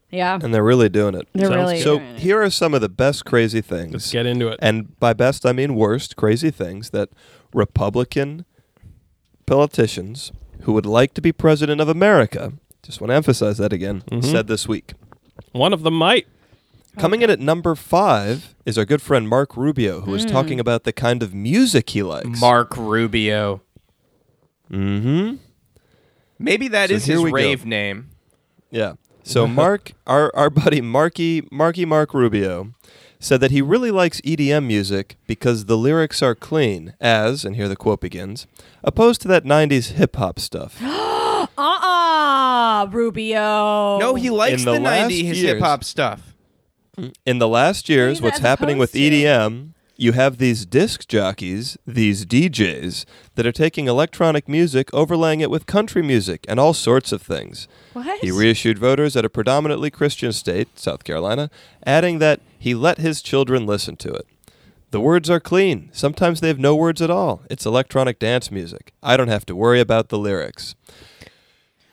yeah, 0.10 0.38
And 0.42 0.54
they're 0.54 0.64
really 0.64 0.90
doing 0.90 1.16
it. 1.16 1.28
they're 1.34 1.48
Sounds 1.48 1.56
really. 1.56 1.80
So 1.82 1.98
doing 2.00 2.10
it. 2.16 2.20
here 2.20 2.42
are 2.42 2.50
some 2.50 2.74
of 2.74 2.82
the 2.82 2.90
best 2.90 3.24
crazy 3.26 3.62
things. 3.62 3.94
Let's 3.94 4.12
get 4.12 4.26
into 4.26 4.48
it. 4.50 4.60
and 4.62 5.00
by 5.00 5.14
best 5.14 5.46
I 5.46 5.54
mean 5.54 5.76
worst 5.76 6.16
crazy 6.18 6.52
things 6.52 6.90
that 6.90 7.10
Republican 7.54 8.46
politicians 9.46 10.32
who 10.62 10.74
would 10.74 10.86
like 10.86 11.14
to 11.16 11.22
be 11.22 11.32
president 11.32 11.82
of 11.82 11.90
America, 11.90 12.54
just 12.84 13.02
want 13.02 13.10
to 13.10 13.16
emphasize 13.16 13.58
that 13.58 13.74
again, 13.74 14.02
Mm-hmm. 14.12 14.30
said 14.30 14.48
this 14.48 14.68
week. 14.68 14.94
One 15.54 15.74
of 15.74 15.84
them 15.84 15.96
might. 15.96 16.28
Coming 16.98 17.22
in 17.22 17.30
at 17.30 17.40
number 17.40 17.74
five 17.76 18.54
is 18.66 18.78
our 18.78 18.86
good 18.86 19.02
friend 19.02 19.28
Mark 19.28 19.56
Rubio, 19.56 20.02
who 20.02 20.14
is 20.14 20.26
talking 20.26 20.60
about 20.60 20.84
the 20.84 20.92
kind 20.94 21.24
of 21.24 21.34
music 21.34 21.90
he 21.92 22.04
likes. 22.04 22.40
Mark 22.40 22.76
Rubio. 22.78 23.62
Mm-hmm. 24.72 25.36
Maybe 26.38 26.68
that 26.68 26.90
So 26.90 26.96
is 26.96 27.06
here 27.06 27.16
his 27.16 27.24
we 27.24 27.30
go. 27.32 27.36
rave 27.36 27.66
name. 27.66 28.10
Yeah. 28.70 28.94
So 29.24 29.48
Mark, 29.62 29.92
our 30.08 30.32
our 30.36 30.50
buddy 30.50 30.82
Marky 30.82 31.48
Marky 31.52 31.86
Mark 31.86 32.14
Rubio, 32.14 32.74
said 33.20 33.40
that 33.42 33.52
he 33.52 33.62
really 33.62 33.92
likes 33.92 34.20
EDM 34.22 34.66
music 34.66 35.16
because 35.28 35.66
the 35.66 35.78
lyrics 35.78 36.22
are 36.22 36.36
clean, 36.36 36.94
as 37.00 37.46
and 37.46 37.56
here 37.56 37.68
the 37.70 37.76
quote 37.76 38.02
begins, 38.02 38.48
opposed 38.84 39.22
to 39.22 39.28
that 39.30 39.44
'90s 39.46 39.92
hip 39.94 40.16
hop 40.18 40.40
stuff. 40.40 40.82
uh-uh, 41.58 42.88
Rubio. 42.92 43.98
No, 44.00 44.16
he 44.16 44.30
likes 44.30 44.60
In 44.62 44.66
the 44.66 44.74
the, 44.74 44.80
last 44.80 45.12
90s 45.12 45.24
years- 45.24 45.38
hip 45.42 45.60
hop 45.60 45.84
stuff. 45.84 46.34
In 47.26 47.40
the 47.40 47.48
last 47.48 47.90
years, 47.90 48.22
what's 48.22 48.40
happening 48.40 48.78
with 48.78 48.94
EDM, 48.94 49.74
you 49.96 50.14
have 50.14 50.38
these 50.38 50.66
disc 50.66 51.08
jockeys, 51.08 51.78
these 51.86 52.26
DJs, 52.26 53.06
that 53.36 53.46
are 53.46 53.52
taking 53.52 53.88
electronic 53.88 54.50
music, 54.50 54.92
overlaying 54.94 55.42
it 55.42 55.52
with 55.52 55.66
country 55.66 56.02
music 56.02 56.44
and 56.48 56.60
all 56.60 56.74
sorts 56.74 57.12
of 57.12 57.22
things. 57.22 57.68
What? 57.94 58.20
He 58.20 58.32
reissued 58.32 58.80
voters 58.80 59.16
at 59.16 59.26
a 59.26 59.30
predominantly 59.30 59.92
Christian 59.92 60.32
state, 60.32 60.80
South 60.80 61.04
Carolina, 61.04 61.50
adding 61.86 62.20
that 62.20 62.42
he 62.58 62.74
let 62.74 62.98
his 62.98 63.22
children 63.22 63.66
listen 63.66 63.96
to 63.98 64.12
it. 64.12 64.26
The 64.90 65.00
words 65.00 65.30
are 65.30 65.40
clean. 65.40 65.90
Sometimes 65.94 66.42
they 66.42 66.50
have 66.50 66.60
no 66.60 66.76
words 66.76 67.02
at 67.02 67.10
all. 67.10 67.44
It's 67.50 67.66
electronic 67.66 68.20
dance 68.20 68.52
music. 68.52 68.94
I 69.02 69.16
don't 69.18 69.30
have 69.30 69.46
to 69.46 69.56
worry 69.56 69.80
about 69.80 70.10
the 70.10 70.18
lyrics. 70.18 70.76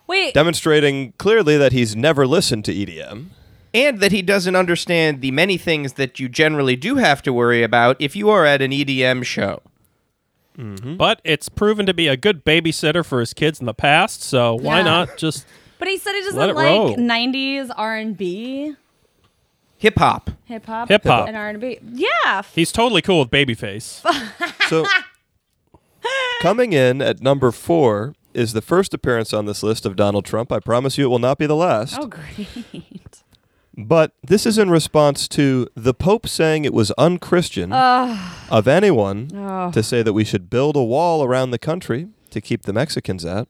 Wait, 0.07 0.33
Demonstrating 0.33 1.13
clearly 1.19 1.59
that 1.59 1.73
he's 1.73 1.95
never 1.95 2.27
listened 2.27 2.65
to 2.65 2.75
EDM. 2.75 3.27
And 3.75 4.01
that 4.01 4.13
he 4.13 4.23
doesn't 4.23 4.57
understand 4.57 5.21
the 5.21 5.31
many 5.31 5.57
things 5.59 5.95
that 5.95 6.19
you 6.19 6.29
generally 6.29 6.77
do 6.77 6.97
have 6.97 7.23
to 7.23 7.33
worry 7.33 7.63
about 7.63 7.97
if 8.01 8.15
you 8.17 8.31
are 8.31 8.45
at 8.45 8.63
an 8.63 8.71
EDM 8.71 9.25
show. 9.25 9.61
Mm-hmm. 10.59 10.97
But 10.97 11.21
it's 11.25 11.49
proven 11.49 11.87
to 11.87 11.95
be 11.95 12.09
a 12.09 12.17
good 12.17 12.45
babysitter 12.45 13.05
for 13.05 13.21
his 13.21 13.33
kids 13.33 13.61
in 13.61 13.67
the 13.67 13.75
past, 13.75 14.23
so 14.23 14.55
why 14.55 14.79
Yeah. 14.79 14.83
not 14.85 15.17
just 15.17 15.47
but 15.79 15.87
he 15.87 15.97
said 15.97 16.15
he 16.15 16.23
doesn't 16.23 16.41
it 16.51 16.55
like 16.57 16.65
roll. 16.65 16.97
'90s 16.97 17.71
R&B, 17.77 18.75
Hip 19.77 19.97
hop. 19.99 20.31
hip 20.47 20.67
hop, 20.67 20.89
Hip 20.89 21.05
hop. 21.05 21.29
and 21.29 21.37
R&B. 21.37 21.79
Yeah, 21.93 22.43
He's 22.53 22.73
totally 22.73 23.01
cool 23.03 23.21
with 23.21 23.31
Babyface. 23.31 24.03
So, 24.69 24.85
coming 26.43 26.73
in 26.75 27.01
at 27.01 27.23
number 27.23 27.51
four 27.53 28.15
is 28.35 28.53
the 28.53 28.61
first 28.61 28.93
appearance 28.93 29.33
on 29.33 29.47
this 29.47 29.63
list 29.63 29.87
of 29.87 29.97
Donald 29.97 30.25
Trump. 30.27 30.53
I 30.53 30.61
promise 30.61 30.99
you 30.99 31.05
it 31.07 31.09
will 31.09 31.19
not 31.19 31.39
be 31.39 31.47
the 31.47 31.57
last. 31.57 31.97
Oh, 31.99 32.07
great. 32.07 32.49
But 33.81 34.13
this 34.27 34.45
is 34.45 34.59
in 34.59 34.71
response 34.71 35.29
to 35.29 35.69
the 35.77 35.95
Pope 35.95 36.27
saying 36.27 36.65
it 36.65 36.75
was 36.75 36.91
unchristian 36.99 37.73
of 37.73 38.67
anyone 38.67 39.31
Oh. 39.33 39.71
to 39.71 39.83
say 39.85 40.03
that 40.03 40.13
we 40.13 40.25
should 40.25 40.51
build 40.51 40.75
a 40.75 40.83
wall 40.83 41.23
around 41.23 41.53
the 41.53 41.61
country 41.61 42.09
to 42.31 42.41
keep 42.41 42.63
the 42.63 42.73
Mexicans 42.73 43.25
out. 43.25 43.49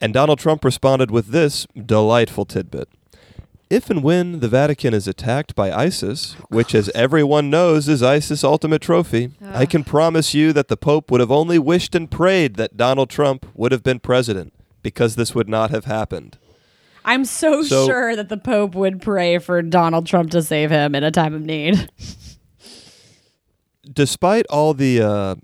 And 0.00 0.12
Donald 0.12 0.40
Trump 0.40 0.64
responded 0.64 1.12
with 1.12 1.28
this 1.28 1.68
delightful 1.86 2.44
tidbit. 2.44 2.88
If 3.68 3.90
and 3.90 4.02
when 4.02 4.40
the 4.40 4.48
Vatican 4.48 4.92
is 4.92 5.06
attacked 5.06 5.54
by 5.54 5.70
ISIS, 5.70 6.34
which, 6.48 6.74
as 6.74 6.88
everyone 6.92 7.48
knows, 7.48 7.88
is 7.88 8.02
ISIS' 8.02 8.42
ultimate 8.42 8.82
trophy, 8.82 9.30
I 9.40 9.66
can 9.66 9.84
promise 9.84 10.34
you 10.34 10.52
that 10.54 10.66
the 10.66 10.76
Pope 10.76 11.08
would 11.12 11.20
have 11.20 11.30
only 11.30 11.60
wished 11.60 11.94
and 11.94 12.10
prayed 12.10 12.56
that 12.56 12.76
Donald 12.76 13.08
Trump 13.08 13.46
would 13.54 13.70
have 13.70 13.84
been 13.84 14.00
president, 14.00 14.52
because 14.82 15.14
this 15.14 15.32
would 15.36 15.48
not 15.48 15.70
have 15.70 15.84
happened. 15.84 16.38
I'm 17.04 17.24
so, 17.24 17.62
So- 17.62 17.86
sure 17.86 18.16
that 18.16 18.28
the 18.28 18.36
Pope 18.36 18.74
would 18.74 19.00
pray 19.02 19.38
for 19.38 19.62
Donald 19.62 20.06
Trump 20.06 20.30
to 20.32 20.42
save 20.42 20.70
him 20.70 20.94
in 20.94 21.04
a 21.04 21.10
time 21.10 21.34
of 21.34 21.42
need. 21.42 21.88
despite 23.92 24.46
all 24.46 24.74
the 24.74 25.00
uh, 25.00 25.34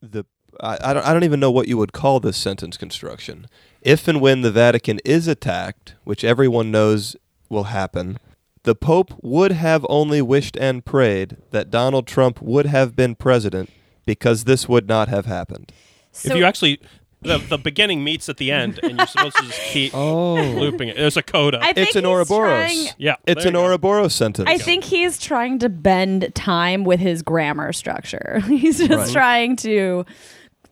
the 0.00 0.24
I, 0.60 0.78
I 0.82 0.94
don't 0.94 1.06
I 1.06 1.12
don't 1.12 1.24
even 1.24 1.40
know 1.40 1.50
what 1.50 1.68
you 1.68 1.76
would 1.76 1.92
call 1.92 2.20
this 2.20 2.36
sentence 2.36 2.76
construction. 2.76 3.46
If 3.82 4.06
and 4.08 4.20
when 4.20 4.42
the 4.42 4.50
Vatican 4.50 5.00
is 5.04 5.26
attacked, 5.26 5.94
which 6.04 6.24
everyone 6.24 6.70
knows 6.70 7.16
will 7.48 7.64
happen, 7.64 8.18
the 8.64 8.74
Pope 8.74 9.14
would 9.22 9.52
have 9.52 9.86
only 9.88 10.20
wished 10.20 10.56
and 10.58 10.84
prayed 10.84 11.38
that 11.50 11.70
Donald 11.70 12.06
Trump 12.06 12.42
would 12.42 12.66
have 12.66 12.94
been 12.94 13.14
president 13.14 13.70
because 14.04 14.44
this 14.44 14.68
would 14.68 14.86
not 14.86 15.08
have 15.08 15.26
happened. 15.26 15.72
So, 16.12 16.32
if 16.32 16.36
you 16.38 16.44
actually 16.44 16.80
the 17.22 17.38
the 17.38 17.58
beginning 17.58 18.02
meets 18.02 18.28
at 18.28 18.36
the 18.38 18.50
end 18.50 18.80
and 18.82 18.96
you're 18.96 19.06
supposed 19.06 19.36
to 19.36 19.42
just 19.44 19.60
keep 19.60 19.92
Oh, 19.94 20.34
looping 20.34 20.88
it. 20.88 20.96
There's 20.96 21.16
a 21.16 21.22
coda. 21.22 21.58
I 21.60 21.72
think 21.72 21.88
it's 21.88 21.96
an 21.96 22.04
he's 22.04 22.10
Ouroboros. 22.10 22.48
trying- 22.72 22.88
yeah. 22.98 23.16
It's 23.26 23.42
there 23.44 23.48
an 23.50 23.54
you 23.56 23.60
go. 23.60 23.66
Ouroboros 23.66 24.14
sentence. 24.14 24.48
I 24.48 24.56
think 24.58 24.84
he's 24.84 25.18
trying 25.18 25.58
to 25.60 25.68
bend 25.68 26.34
time 26.34 26.84
with 26.84 27.00
his 27.00 27.22
grammar 27.22 27.72
structure. 27.72 28.40
He's 28.46 28.78
just 28.78 28.90
Right. 28.90 29.10
trying 29.12 29.56
to 29.56 30.06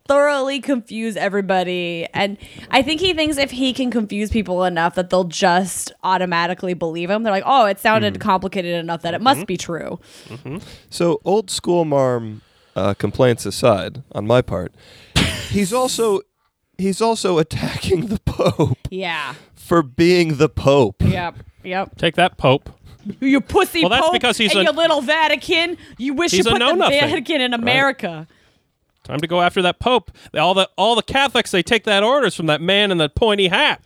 thoroughly 0.06 0.58
confuse 0.60 1.18
everybody. 1.18 2.06
And 2.14 2.38
I 2.70 2.80
think 2.80 3.00
he 3.02 3.12
thinks 3.12 3.36
if 3.36 3.50
he 3.50 3.74
can 3.74 3.90
confuse 3.90 4.30
people 4.30 4.64
enough 4.64 4.94
that 4.94 5.10
they'll 5.10 5.24
just 5.24 5.92
automatically 6.02 6.72
believe 6.72 7.10
him. 7.10 7.24
They're 7.24 7.32
like, 7.32 7.42
oh, 7.44 7.66
it 7.66 7.78
sounded 7.78 8.16
Hmm. 8.16 8.20
complicated 8.20 8.74
enough 8.76 9.02
that 9.02 9.12
it 9.12 9.18
Mm-hmm. 9.18 9.24
must 9.24 9.46
be 9.46 9.58
true. 9.58 10.00
So, 10.88 11.20
old 11.26 11.50
school 11.50 11.84
marm 11.84 12.40
uh, 12.74 12.94
complaints 12.94 13.44
aside, 13.44 14.02
on 14.12 14.26
my 14.26 14.40
part, 14.40 14.72
he's 15.50 15.72
also 15.74 16.20
he's 16.78 17.00
also 17.00 17.38
attacking 17.38 18.06
the 18.06 18.20
Pope 18.20 18.78
Yeah. 18.90 19.34
for 19.54 19.82
being 19.82 20.36
the 20.38 20.48
Pope. 20.48 21.02
Yep. 21.02 21.36
Yep. 21.64 21.96
Take 21.96 22.14
that, 22.16 22.36
Pope. 22.38 22.70
You 23.20 23.40
pussy 23.40 23.80
Well, 23.80 23.90
that's 23.90 24.02
Pope 24.04 24.12
because 24.12 24.36
he's 24.38 24.50
and 24.52 24.60
a- 24.60 24.64
your 24.64 24.72
little 24.72 25.00
Vatican. 25.00 25.76
You 25.98 26.14
wish 26.14 26.30
He's 26.32 26.44
you 26.44 26.50
a 26.50 26.54
put 26.54 26.58
the 26.60 26.66
know-nothing. 26.66 27.00
Vatican 27.00 27.40
in 27.40 27.54
America. 27.54 28.26
Time 29.04 29.20
to 29.20 29.26
go 29.26 29.40
after 29.40 29.62
that 29.62 29.78
Pope. 29.78 30.10
All 30.34 30.52
the 30.54 30.68
all 30.76 30.94
the 30.94 31.02
Catholics 31.02 31.50
they 31.50 31.62
take 31.62 31.84
that 31.84 32.02
orders 32.02 32.34
from 32.34 32.46
that 32.46 32.60
man 32.60 32.90
in 32.90 32.98
the 32.98 33.08
pointy 33.08 33.48
hat. 33.48 33.80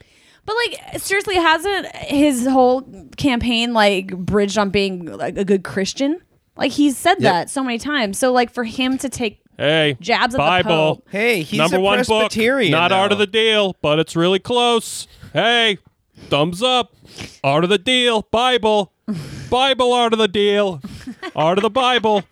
But 0.45 0.57
like 0.57 1.01
seriously, 1.01 1.37
hasn't 1.37 1.87
his 1.95 2.47
whole 2.47 2.83
campaign 3.17 3.73
like 3.73 4.09
bridged 4.17 4.59
on 4.59 4.71
being 4.71 5.07
like 5.07 5.38
a 5.38 5.45
good 5.45 5.62
Christian? 5.62 6.21
Like 6.57 6.73
he's 6.73 6.97
said 6.99 7.21
Yep. 7.21 7.33
that 7.33 7.51
so 7.51 7.62
many 7.62 7.79
times. 7.79 8.19
So 8.19 8.33
like 8.33 8.53
for 8.53 8.64
him 8.64 8.99
to 8.99 9.09
take 9.09 9.40
Hey, 9.62 9.96
Jabs 10.01 10.35
at 10.35 10.38
the 10.38 10.38
Bible. 10.38 10.96
Pope. 10.96 11.09
Hey, 11.12 11.42
he's 11.42 11.57
Number 11.57 11.77
a 11.77 11.81
one 11.81 11.98
book. 12.01 12.07
Presbyterian. 12.09 12.72
Not 12.72 12.90
art 12.90 13.12
of 13.12 13.18
the 13.18 13.29
deal, 13.29 13.77
but 13.81 14.01
it's 14.01 14.16
really 14.16 14.40
close. 14.40 15.07
Hey, 15.33 15.79
thumbs 16.16 16.64
up. 16.64 16.92
Art 17.44 17.62
of 17.62 17.70
the 17.70 17.79
deal. 17.79 18.22
Bible. 18.33 18.92
Bible 19.51 19.92
art 19.92 20.14
of 20.14 20.18
the 20.18 20.27
deal. 20.27 20.83
Art 21.37 21.59
of 21.59 21.62
the 21.62 21.70
Bible. 21.70 22.25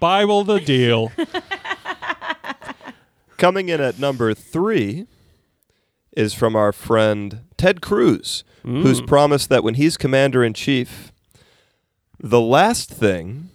Bible 0.00 0.42
the 0.42 0.58
deal. 0.58 1.12
Coming 3.36 3.68
in 3.68 3.80
at 3.80 4.00
number 4.00 4.34
three 4.34 5.06
is 6.16 6.34
from 6.34 6.56
our 6.56 6.72
friend 6.72 7.42
Ted 7.56 7.82
Cruz, 7.82 8.42
mm. 8.64 8.82
who's 8.82 9.00
promised 9.00 9.48
that 9.48 9.62
when 9.62 9.74
he's 9.74 9.96
commander 9.96 10.42
in 10.42 10.54
chief, 10.54 11.12
the 12.18 12.40
last 12.40 12.90
thing 12.90 13.50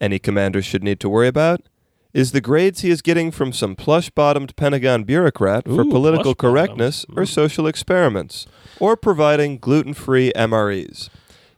any 0.00 0.18
commander 0.18 0.62
should 0.62 0.82
need 0.82 1.00
to 1.00 1.10
worry 1.10 1.28
about 1.28 1.60
is 2.12 2.32
the 2.32 2.40
grades 2.40 2.80
he 2.80 2.90
is 2.90 3.02
getting 3.02 3.30
from 3.30 3.52
some 3.52 3.74
plush 3.74 4.10
bottomed 4.10 4.54
Pentagon 4.56 5.04
bureaucrat 5.04 5.64
for 5.64 5.82
Ooh, 5.82 5.90
political 5.90 6.34
plush-bottomed. 6.34 6.38
correctness 6.38 7.06
or 7.16 7.22
mm. 7.22 7.28
social 7.28 7.66
experiments, 7.66 8.46
or 8.78 8.96
providing 8.96 9.58
gluten 9.58 9.94
free 9.94 10.32
MREs. 10.36 11.08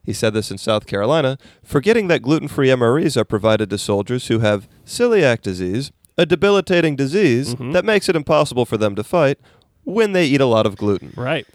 He 0.05 0.13
said 0.13 0.35
this 0.35 0.51
in 0.51 0.59
South 0.59 0.87
Carolina, 0.87 1.39
forgetting 1.63 2.09
that 2.09 2.23
gluten 2.23 2.49
free 2.49 2.69
MREs 2.69 3.17
are 3.17 3.25
provided 3.25 3.71
to 3.71 3.79
soldiers 3.79 4.29
who 4.29 4.41
have 4.41 4.69
celiac 4.85 5.41
disease, 5.41 5.93
a 6.19 6.27
debilitating 6.27 6.95
disease 6.95 7.55
mm-hmm. 7.55 7.73
that 7.73 7.85
makes 7.85 8.09
it 8.09 8.15
impossible 8.15 8.67
for 8.67 8.77
them 8.77 8.95
to 8.95 9.03
fight 9.03 9.39
when 9.85 10.13
they 10.13 10.27
eat 10.27 10.41
a 10.41 10.47
lot 10.47 10.67
of 10.67 10.77
gluten. 10.77 11.13
Right. 11.17 11.47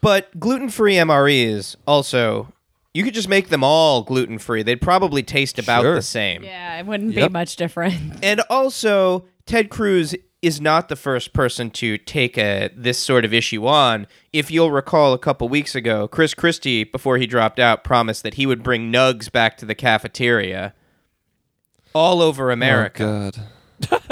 But 0.00 0.38
gluten 0.40 0.70
free 0.70 0.94
MREs 0.94 1.76
also, 1.86 2.52
you 2.94 3.04
could 3.04 3.14
just 3.14 3.28
make 3.28 3.48
them 3.48 3.62
all 3.62 4.02
gluten 4.02 4.38
free. 4.38 4.62
They'd 4.62 4.80
probably 4.80 5.22
taste 5.22 5.58
about 5.58 5.82
Sure. 5.82 5.94
the 5.94 6.02
same. 6.02 6.42
Yeah, 6.42 6.78
it 6.78 6.86
wouldn't 6.86 7.14
Yep. 7.14 7.28
be 7.28 7.32
much 7.32 7.56
different. 7.56 7.96
And 8.22 8.40
also, 8.50 9.24
Ted 9.46 9.68
Cruz 9.70 10.14
is 10.40 10.60
not 10.60 10.88
the 10.88 10.94
first 10.96 11.32
person 11.32 11.68
to 11.68 11.98
take 11.98 12.38
a 12.38 12.70
this 12.76 12.96
sort 12.98 13.24
of 13.24 13.34
issue 13.34 13.66
on. 13.66 14.06
If 14.32 14.50
you'll 14.52 14.70
recall, 14.70 15.12
a 15.12 15.18
couple 15.18 15.48
weeks 15.48 15.74
ago, 15.74 16.06
Chris 16.06 16.32
Christie, 16.32 16.84
before 16.84 17.18
he 17.18 17.26
dropped 17.26 17.58
out, 17.58 17.82
promised 17.82 18.22
that 18.22 18.34
he 18.34 18.46
would 18.46 18.62
bring 18.62 18.92
nugs 18.92 19.30
back 19.32 19.56
to 19.58 19.66
the 19.66 19.74
cafeteria 19.74 20.74
all 21.94 22.22
over 22.22 22.50
America. 22.52 23.32
Oh, 23.90 24.08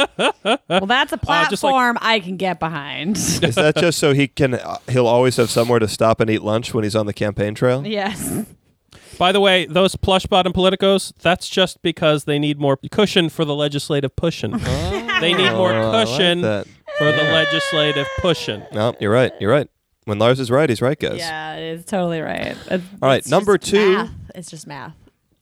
God. 0.49 0.63
well, 0.69 0.87
that's 0.87 1.13
a 1.13 1.17
Uh, 1.29 1.49
just 1.49 1.63
like- 1.63 1.73
platform 1.73 1.99
I 2.01 2.19
can 2.21 2.37
get 2.37 2.59
behind. 2.59 3.17
Is 3.19 3.55
that 3.55 3.77
just 3.77 3.99
so 3.99 4.13
he 4.13 4.27
can? 4.29 4.55
Uh, 4.55 4.79
he'll 4.89 5.07
always 5.07 5.37
have 5.37 5.51
somewhere 5.51 5.79
to 5.79 5.89
stop 5.89 6.21
and 6.21 6.29
eat 6.31 6.43
lunch 6.43 6.75
when 6.75 6.83
he's 6.85 6.97
on 6.97 7.07
the 7.07 7.13
campaign 7.13 7.55
trail. 7.55 7.87
yes. 7.87 8.45
By 9.19 9.33
the 9.33 9.41
way, 9.41 9.67
those 9.67 9.97
plush 9.97 10.27
bottom 10.27 10.53
politicos, 10.53 11.13
that's 11.21 11.49
just 11.49 11.81
because 11.83 12.25
they 12.25 12.39
need 12.39 12.59
more 12.59 12.79
cushion 12.91 13.29
for 13.29 13.45
the 13.45 13.55
legislative 13.55 14.15
pushing. 14.17 14.51
they 15.21 15.33
need 15.33 15.49
oh, 15.49 15.57
more 15.57 15.73
Oh, 15.73 15.91
I 15.91 16.05
like 16.05 16.09
cushion 16.09 16.41
that. 16.43 16.67
for 16.99 17.11
the 17.13 17.23
legislative 17.23 18.07
pushing. 18.19 18.63
No, 18.73 18.95
you're 19.01 19.13
right. 19.13 19.33
You're 19.41 19.51
right. 19.51 19.69
When 20.05 20.19
Lars 20.19 20.39
is 20.39 20.51
right, 20.51 20.69
he's 20.69 20.81
right, 20.83 20.99
guys. 20.99 21.19
Yeah, 21.19 21.57
it 21.57 21.79
is 21.79 21.85
totally 21.85 22.21
right. 22.21 22.57
It's, 22.71 22.85
All 23.03 23.09
right, 23.09 23.19
it's 23.19 23.29
number 23.29 23.59
just 23.59 23.71
two. 23.73 23.93
math. 23.95 24.11
It's 24.35 24.51
just 24.51 24.67
math. 24.67 24.95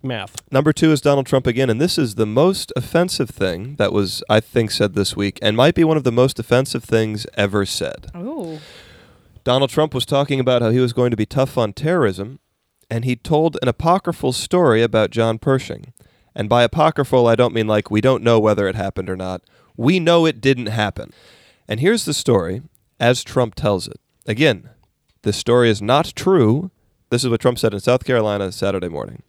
Math. 0.02 0.36
Number 0.50 0.72
two 0.72 0.92
is 0.92 1.00
Donald 1.00 1.26
Trump 1.26 1.46
again, 1.46 1.68
and 1.68 1.80
this 1.80 1.98
is 1.98 2.14
the 2.14 2.26
most 2.26 2.72
offensive 2.76 3.30
thing 3.30 3.76
that 3.76 3.92
was, 3.92 4.22
I 4.28 4.40
think, 4.40 4.70
said 4.70 4.94
this 4.94 5.16
week, 5.16 5.38
and 5.42 5.56
might 5.56 5.74
be 5.74 5.84
one 5.84 5.96
of 5.96 6.04
the 6.04 6.12
most 6.12 6.38
offensive 6.38 6.84
things 6.84 7.26
ever 7.34 7.66
said. 7.66 8.10
Oh. 8.14 8.60
Donald 9.44 9.70
Trump 9.70 9.92
was 9.94 10.06
talking 10.06 10.40
about 10.40 10.62
how 10.62 10.70
he 10.70 10.80
was 10.80 10.92
going 10.92 11.10
to 11.10 11.16
be 11.16 11.26
tough 11.26 11.58
on 11.58 11.72
terrorism, 11.74 12.38
and 12.94 13.04
he 13.04 13.16
told 13.16 13.58
an 13.60 13.66
apocryphal 13.66 14.32
story 14.32 14.80
about 14.80 15.10
John 15.10 15.36
Pershing. 15.36 15.92
And 16.32 16.48
by 16.48 16.62
apocryphal, 16.62 17.26
I 17.26 17.34
don't 17.34 17.52
mean 17.52 17.66
like 17.66 17.90
we 17.90 18.00
don't 18.00 18.22
know 18.22 18.38
whether 18.38 18.68
it 18.68 18.76
happened 18.76 19.10
or 19.10 19.16
not. 19.16 19.42
We 19.76 19.98
know 19.98 20.26
it 20.26 20.40
didn't 20.40 20.66
happen. 20.66 21.12
And 21.66 21.80
here's 21.80 22.04
the 22.04 22.14
story 22.14 22.62
as 23.00 23.24
Trump 23.24 23.56
tells 23.56 23.88
it. 23.88 23.98
Again, 24.28 24.70
this 25.22 25.36
story 25.36 25.70
is 25.70 25.82
not 25.82 26.12
true. 26.14 26.70
This 27.10 27.24
is 27.24 27.30
what 27.30 27.40
Trump 27.40 27.58
said 27.58 27.74
in 27.74 27.80
South 27.80 28.04
Carolina 28.04 28.52
Saturday 28.52 28.88
morning. 28.88 29.24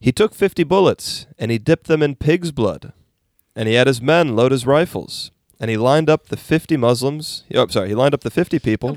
He 0.00 0.10
took 0.10 0.34
50 0.34 0.64
bullets 0.64 1.26
and 1.38 1.50
he 1.50 1.58
dipped 1.58 1.86
them 1.86 2.02
in 2.02 2.16
pig's 2.16 2.50
blood. 2.50 2.94
And 3.54 3.68
he 3.68 3.74
had 3.74 3.88
his 3.88 4.00
men 4.00 4.34
load 4.34 4.52
his 4.52 4.64
rifles. 4.64 5.32
And 5.60 5.70
he 5.70 5.76
lined 5.76 6.08
up 6.08 6.28
the 6.28 6.38
50 6.38 6.78
Muslims. 6.78 7.44
Oh, 7.54 7.64
I'm 7.64 7.68
sorry, 7.68 7.88
he 7.88 7.94
lined 7.94 8.14
up 8.14 8.22
the 8.22 8.30
50 8.30 8.58
people. 8.58 8.96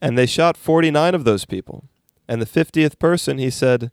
And 0.00 0.16
they 0.16 0.26
shot 0.26 0.56
49 0.56 1.16
of 1.16 1.24
those 1.24 1.44
people. 1.44 1.88
And 2.28 2.42
the 2.42 2.46
50th 2.46 2.98
person, 2.98 3.38
he 3.38 3.50
said, 3.50 3.90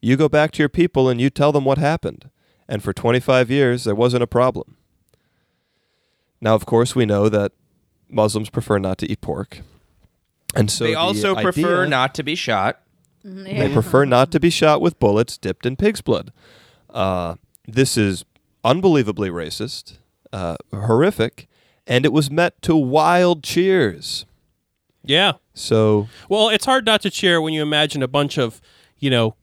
You 0.00 0.16
go 0.16 0.28
back 0.28 0.50
to 0.52 0.58
your 0.62 0.68
people 0.68 1.08
and 1.08 1.20
you 1.20 1.30
tell 1.30 1.52
them 1.52 1.64
what 1.64 1.78
happened. 1.78 2.30
And 2.68 2.82
for 2.82 2.92
25 2.92 3.50
years, 3.50 3.84
there 3.84 3.94
wasn't 3.94 4.24
a 4.24 4.26
problem. 4.26 4.76
Now, 6.40 6.54
of 6.54 6.66
course, 6.66 6.94
we 6.96 7.06
know 7.06 7.28
that 7.28 7.52
Muslims 8.08 8.50
prefer 8.50 8.78
not 8.78 8.98
to 8.98 9.10
eat 9.10 9.20
pork. 9.20 9.60
And 10.54 10.70
so 10.70 10.84
they 10.84 10.90
the 10.90 10.96
also 10.98 11.34
prefer 11.36 11.82
idea- 11.82 11.90
not 11.90 12.14
to 12.16 12.22
be 12.22 12.34
shot. 12.34 12.80
They 13.24 13.72
prefer 13.72 14.04
not 14.04 14.30
to 14.32 14.40
be 14.40 14.50
shot 14.50 14.80
with 14.80 14.98
bullets 15.00 15.36
dipped 15.36 15.66
in 15.66 15.76
pig's 15.76 16.00
blood. 16.00 16.32
Uh, 16.90 17.34
this 17.66 17.96
is 17.96 18.24
unbelievably 18.64 19.30
racist, 19.30 19.98
uh, 20.32 20.56
horrific, 20.72 21.48
and 21.88 22.04
it 22.04 22.12
was 22.12 22.30
met 22.30 22.60
to 22.62 22.76
wild 22.76 23.42
cheers. 23.42 24.26
Yeah. 25.06 25.32
So 25.54 26.08
Well, 26.28 26.48
it's 26.50 26.64
hard 26.66 26.84
not 26.84 27.00
to 27.02 27.10
cheer 27.10 27.40
when 27.40 27.52
you 27.54 27.62
imagine 27.62 28.02
a 28.02 28.08
bunch 28.08 28.36
of, 28.38 28.60
you 28.98 29.08
know, 29.10 29.34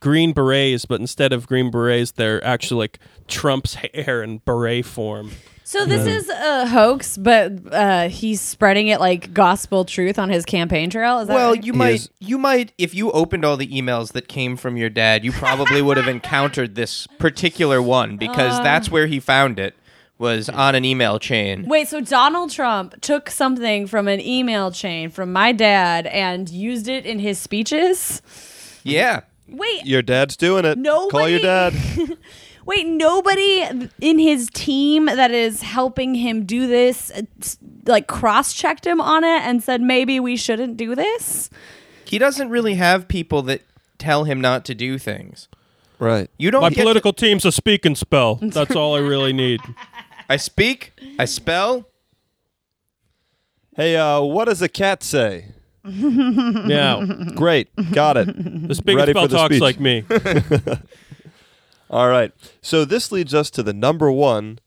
green 0.00 0.32
berets, 0.32 0.84
but 0.84 1.00
instead 1.00 1.32
of 1.32 1.46
green 1.46 1.70
berets, 1.70 2.12
they're 2.12 2.44
actually 2.44 2.78
like 2.80 2.98
Trump's 3.28 3.74
hair 3.94 4.22
in 4.22 4.38
beret 4.38 4.84
form. 4.84 5.30
So 5.66 5.86
this 5.86 6.06
is 6.06 6.28
a 6.28 6.66
hoax, 6.68 7.16
but 7.16 7.52
uh, 7.72 8.08
he's 8.10 8.40
spreading 8.42 8.88
it 8.88 9.00
like 9.00 9.32
gospel 9.32 9.86
truth 9.86 10.18
on 10.18 10.28
his 10.28 10.44
campaign 10.44 10.90
trail. 10.90 11.20
Is 11.20 11.28
that 11.28 11.34
Well, 11.34 11.52
right? 11.54 11.64
you 11.64 11.72
might, 11.72 11.94
is- 11.94 12.10
you 12.20 12.36
might, 12.36 12.72
if 12.76 12.94
you 12.94 13.10
opened 13.12 13.46
all 13.46 13.56
the 13.56 13.66
emails 13.68 14.12
that 14.12 14.28
came 14.28 14.56
from 14.58 14.76
your 14.76 14.90
dad, 14.90 15.24
you 15.24 15.32
probably 15.32 15.80
would 15.80 15.96
have 15.96 16.06
encountered 16.16 16.74
this 16.74 17.06
particular 17.18 17.80
one 17.80 18.18
because 18.18 18.58
that's 18.58 18.90
where 18.90 19.06
he 19.06 19.18
found 19.18 19.58
it 19.58 19.74
was 20.18 20.48
on 20.48 20.74
an 20.74 20.84
email 20.84 21.18
chain. 21.18 21.66
Wait, 21.66 21.88
so 21.88 22.00
Donald 22.00 22.50
Trump 22.50 23.00
took 23.00 23.30
something 23.30 23.86
from 23.86 24.06
an 24.08 24.20
email 24.20 24.70
chain 24.70 25.10
from 25.10 25.32
my 25.32 25.52
dad 25.52 26.06
and 26.06 26.48
used 26.48 26.88
it 26.88 27.04
in 27.04 27.18
his 27.18 27.38
speeches? 27.38 28.22
Yeah, 28.84 29.22
Wait, 29.48 29.84
your 29.84 30.02
dad's 30.02 30.36
doing 30.36 30.64
it. 30.64 30.78
No. 30.78 31.08
Call 31.08 31.28
your 31.28 31.40
dad. 31.40 31.74
wait, 32.66 32.86
nobody 32.86 33.88
in 34.00 34.18
his 34.18 34.48
team 34.54 35.06
that 35.06 35.30
is 35.30 35.62
helping 35.62 36.14
him 36.14 36.44
do 36.46 36.66
this 36.66 37.10
uh, 37.10 37.22
like 37.86 38.06
cross-checked 38.06 38.86
him 38.86 39.00
on 39.00 39.22
it 39.24 39.42
and 39.42 39.62
said 39.62 39.82
maybe 39.82 40.18
we 40.20 40.36
shouldn't 40.36 40.76
do 40.76 40.94
this? 40.94 41.50
he 42.06 42.18
doesn't 42.18 42.48
really 42.50 42.74
have 42.74 43.08
people 43.08 43.42
that 43.42 43.62
tell 43.98 44.24
him 44.24 44.40
not 44.40 44.64
to 44.66 44.74
do 44.74 44.98
things. 44.98 45.48
right. 45.98 46.30
You 46.38 46.50
don't. 46.50 46.62
My 46.62 46.68
get 46.70 46.76
to- 46.76 46.82
political 46.82 47.12
team's 47.12 47.44
a 47.44 47.52
speak 47.52 47.84
and 47.84 47.96
spell. 47.98 48.36
That's 48.40 48.76
all 48.76 48.94
I 48.94 49.00
really 49.00 49.32
need. 49.32 49.60
I 50.28 50.36
speak. 50.36 50.92
I 51.18 51.24
spell. 51.24 51.88
Hey, 53.76 53.96
uh, 53.96 54.20
what 54.20 54.44
does 54.46 54.62
a 54.62 54.68
cat 54.68 55.02
say? 55.02 55.46
Yeah. 55.84 57.04
Great. 57.34 57.68
Got 57.92 58.16
it. 58.16 58.68
The 58.68 58.74
speak 58.74 58.92
and 58.92 58.96
Ready 59.00 59.12
spell 59.12 59.28
the 59.28 59.36
talks 59.36 59.54
speech. 59.56 59.60
like 59.60 59.78
me. 59.80 60.04
All 61.90 62.08
right. 62.08 62.32
So 62.62 62.84
this 62.84 63.12
leads 63.12 63.34
us 63.34 63.50
to 63.50 63.62
the 63.62 63.74
number 63.74 64.10
one 64.10 64.58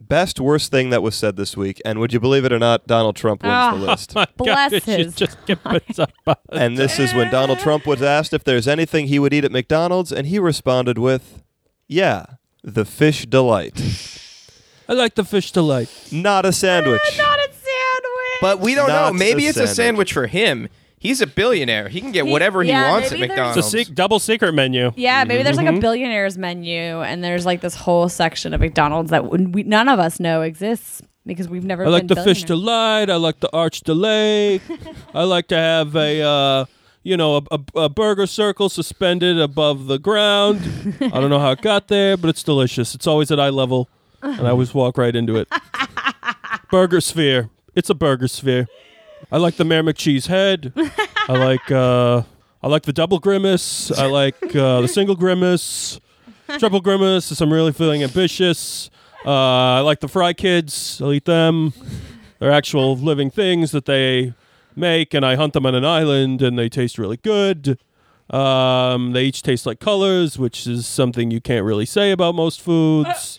best 0.00 0.40
worst 0.40 0.70
thing 0.70 0.90
that 0.90 1.02
was 1.02 1.14
said 1.14 1.36
this 1.36 1.56
week. 1.56 1.80
And 1.84 1.98
would 2.00 2.12
you 2.12 2.18
believe 2.20 2.44
it 2.44 2.52
or 2.52 2.58
not, 2.58 2.86
Donald 2.86 3.14
Trump 3.16 3.42
wins 3.42 3.52
Ah. 3.52 3.74
the 3.76 3.86
list. 3.86 4.14
My 4.16 4.26
Bless 4.36 4.70
God, 4.70 4.72
it 4.72 4.82
should 4.84 4.98
his 5.00 5.14
just 5.14 5.46
get 5.46 5.62
put 5.62 5.98
up. 6.00 6.40
And 6.50 6.76
this 6.76 6.98
is 6.98 7.14
when 7.14 7.30
Donald 7.30 7.58
Trump 7.60 7.86
was 7.86 8.02
asked 8.02 8.32
if 8.32 8.42
there's 8.44 8.66
anything 8.68 9.06
he 9.06 9.18
would 9.20 9.32
eat 9.32 9.44
at 9.44 9.52
McDonald's, 9.52 10.10
and 10.12 10.26
he 10.26 10.38
responded 10.40 10.98
with, 10.98 11.42
"Yeah, 11.86 12.26
the 12.64 12.84
fish 12.84 13.26
delight, 13.26 13.76
I 14.88 14.94
like 14.94 15.14
the 15.14 15.24
fish 15.24 15.52
delight. 15.52 15.88
not 16.12 16.44
a 16.46 16.52
sandwich." 16.52 17.00
Not 17.18 17.38
a 17.38 17.42
sandwich. 17.52 18.38
But 18.40 18.60
we 18.60 18.74
don't 18.74 18.88
Not 18.88 19.12
know. 19.12 19.18
Maybe 19.18 19.46
a 19.46 19.50
it's 19.50 19.58
a 19.58 19.66
sandwich. 19.66 19.76
sandwich 19.76 20.12
for 20.12 20.26
him. 20.28 20.68
He's 21.00 21.20
a 21.20 21.26
billionaire. 21.28 21.88
He 21.88 22.00
can 22.00 22.10
get 22.12 22.24
He- 22.26 22.32
whatever 22.32 22.62
he 22.62 22.70
yeah, 22.70 22.90
wants 22.90 23.06
at 23.12 23.12
maybe 23.12 23.28
there's- 23.28 23.36
McDonald's. 23.38 23.58
It's 23.74 23.74
a 23.82 23.84
sec- 23.86 23.94
double 23.94 24.18
secret 24.18 24.52
menu. 24.52 24.92
Yeah, 24.96 25.22
maybe 25.24 25.42
there's 25.44 25.56
Mm-hmm. 25.56 25.66
like 25.66 25.76
a 25.76 25.80
billionaires 25.80 26.36
menu, 26.38 27.00
and 27.02 27.22
there's 27.22 27.46
like 27.46 27.60
this 27.60 27.74
whole 27.76 28.08
section 28.08 28.52
of 28.54 28.60
McDonald's 28.60 29.10
that 29.10 29.28
we, 29.30 29.62
none 29.62 29.88
of 29.88 29.98
us 30.00 30.18
know 30.18 30.42
exists 30.42 31.02
because 31.26 31.48
we've 31.48 31.64
never. 31.64 31.84
I 31.84 31.88
like 31.88 32.06
been 32.08 32.16
the 32.16 32.24
fish 32.24 32.44
billionaires. 32.44 33.06
delight. 33.06 33.10
I 33.10 33.16
like 33.16 33.40
the 33.40 33.50
arch 33.52 33.80
delay. 33.82 34.60
I 35.14 35.22
like 35.24 35.46
to 35.48 35.56
have 35.56 35.94
a, 35.94 36.20
uh, 36.22 36.64
you 37.04 37.16
know, 37.16 37.36
a, 37.36 37.42
a, 37.76 37.80
a 37.82 37.88
burger 37.88 38.26
circle 38.26 38.68
suspended 38.68 39.38
above 39.38 39.86
the 39.86 39.98
ground. 40.00 40.60
I 41.00 41.08
don't 41.20 41.30
know 41.30 41.38
how 41.38 41.52
it 41.52 41.60
got 41.62 41.86
there, 41.88 42.16
but 42.16 42.28
it's 42.28 42.42
delicious. 42.42 42.94
It's 42.96 43.06
always 43.06 43.30
at 43.30 43.38
eye 43.38 43.50
level, 43.50 43.88
and 44.22 44.46
I 44.46 44.50
always 44.50 44.74
walk 44.74 44.98
right 44.98 45.14
into 45.14 45.36
it. 45.36 45.48
burger 46.70 47.00
sphere. 47.00 47.50
It's 47.74 47.90
a 47.90 47.94
burger 47.94 48.28
sphere. 48.28 48.66
I 49.30 49.38
like 49.38 49.56
the 49.56 49.64
Mayor 49.64 49.82
McCheese 49.82 50.26
head. 50.26 50.72
I 51.28 51.32
like 51.32 51.70
uh, 51.70 52.22
I 52.62 52.68
like 52.68 52.82
the 52.82 52.92
double 52.92 53.18
grimace. 53.18 53.90
I 53.90 54.06
like 54.06 54.54
uh, 54.54 54.80
the 54.80 54.88
single 54.88 55.16
grimace. 55.16 56.00
Triple 56.58 56.80
grimace 56.80 57.30
if 57.30 57.40
I'm 57.40 57.52
really 57.52 57.72
feeling 57.72 58.02
ambitious. 58.02 58.90
Uh, 59.24 59.30
I 59.30 59.80
like 59.80 60.00
the 60.00 60.08
Fry 60.08 60.32
Kids. 60.32 61.00
I'll 61.02 61.12
eat 61.12 61.26
them. 61.26 61.72
They're 62.38 62.52
actual 62.52 62.96
living 62.96 63.30
things 63.30 63.72
that 63.72 63.84
they 63.84 64.32
make, 64.74 65.12
and 65.12 65.26
I 65.26 65.34
hunt 65.34 65.52
them 65.52 65.66
on 65.66 65.74
an 65.74 65.84
island, 65.84 66.40
and 66.40 66.58
they 66.58 66.68
taste 66.68 66.98
really 66.98 67.16
good. 67.18 67.78
Um, 68.30 69.12
they 69.12 69.24
each 69.24 69.42
taste 69.42 69.66
like 69.66 69.80
colors, 69.80 70.38
which 70.38 70.66
is 70.66 70.86
something 70.86 71.30
you 71.30 71.40
can't 71.40 71.64
really 71.64 71.86
say 71.86 72.10
about 72.12 72.34
most 72.34 72.60
foods. 72.60 73.38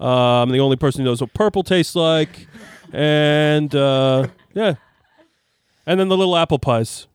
Um, 0.00 0.08
I'm 0.08 0.50
the 0.50 0.60
only 0.60 0.76
person 0.76 1.00
who 1.00 1.06
knows 1.06 1.20
what 1.20 1.34
purple 1.34 1.62
tastes 1.62 1.94
like, 1.96 2.46
and 2.92 3.74
uh, 3.74 4.28
yeah, 4.54 4.74
and 5.86 5.98
then 5.98 6.08
the 6.08 6.16
little 6.16 6.36
apple 6.36 6.58
pies. 6.58 7.06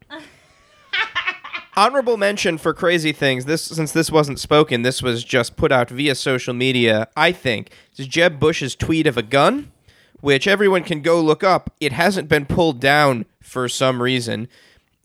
Honorable 1.76 2.18
mention 2.18 2.60
for 2.60 2.74
crazy 2.74 3.12
things. 3.12 3.46
This 3.46 3.64
since 3.64 3.92
this 3.92 4.12
wasn't 4.12 4.40
spoken, 4.40 4.84
this 4.84 5.02
was 5.02 5.24
just 5.24 5.56
put 5.56 5.72
out 5.72 5.90
via 5.90 6.14
social 6.14 6.54
media. 6.54 7.08
I 7.16 7.32
think 7.32 7.72
is 7.98 8.06
Jeb 8.06 8.40
Bush's 8.40 8.76
tweet 8.76 9.08
of 9.08 9.18
a 9.18 9.24
gun, 9.24 9.72
which 10.22 10.48
everyone 10.48 10.84
can 10.84 11.02
go 11.02 11.20
look 11.20 11.44
up. 11.44 11.74
It 11.80 11.92
hasn't 11.94 12.30
been 12.30 12.46
pulled 12.46 12.80
down 12.80 13.26
for 13.42 13.68
some 13.68 14.02
reason. 14.04 14.48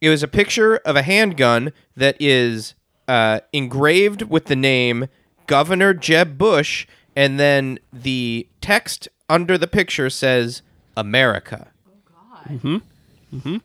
It 0.01 0.11
was 0.11 0.23
a 0.23 0.29
picture 0.29 0.77
of 0.79 0.95
a 0.95 1.03
handgun 1.03 1.73
that 1.97 2.17
is 2.21 2.75
uh, 3.09 3.41
engraved 3.53 4.23
with 4.23 4.45
the 4.45 4.57
name 4.57 5.09
Governor 5.47 5.95
Jeb 5.95 6.37
Bush, 6.37 6.87
and 7.17 7.39
then 7.41 7.79
the 7.93 8.47
text 8.61 9.09
under 9.29 9.57
the 9.59 9.67
picture 9.67 10.09
says 10.11 10.63
America. 10.97 11.69
Oh 11.87 11.93
God. 12.11 12.45
Mm-hmm. 12.49 13.37
Mm-hmm. 13.37 13.57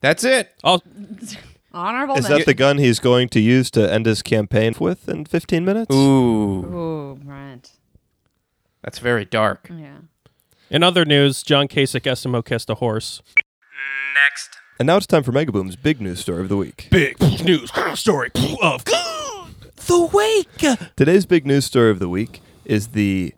That's 0.00 0.22
it. 0.24 0.52
Oh, 0.62 0.80
Honorable 1.72 2.14
Is 2.16 2.24
mention. 2.24 2.38
that 2.38 2.46
the 2.46 2.54
gun 2.54 2.78
he's 2.78 3.00
going 3.00 3.28
to 3.30 3.40
use 3.40 3.70
to 3.72 3.92
end 3.92 4.06
his 4.06 4.22
campaign 4.22 4.74
with 4.78 5.08
in 5.08 5.24
15 5.24 5.64
minutes? 5.64 5.92
Ooh, 5.94 6.64
Ooh, 6.64 7.20
right. 7.24 7.68
that's 8.82 8.98
very 9.00 9.24
dark. 9.24 9.68
Yeah. 9.70 9.96
in 10.70 10.82
other 10.84 11.04
news, 11.04 11.42
John 11.42 11.66
Kasich 11.66 12.02
Eskimo 12.02 12.44
kissed 12.44 12.70
a 12.70 12.76
horse. 12.76 13.22
Next. 14.14 14.50
And 14.78 14.86
now 14.86 14.98
it's 14.98 15.06
time 15.06 15.22
for 15.24 15.32
Megaboom's 15.32 15.74
big 15.74 16.00
news 16.00 16.20
story 16.20 16.42
of 16.42 16.48
the 16.48 16.56
week. 16.56 16.86
Big 16.90 17.18
news 17.44 17.72
story 17.98 18.30
of 18.62 18.84
the 19.86 20.04
week. 20.12 20.78
Today's 20.96 21.26
big 21.26 21.46
news 21.46 21.64
story 21.64 21.90
of 21.90 21.98
the 21.98 22.08
week 22.08 22.40
is 22.64 22.88
the 22.88 23.34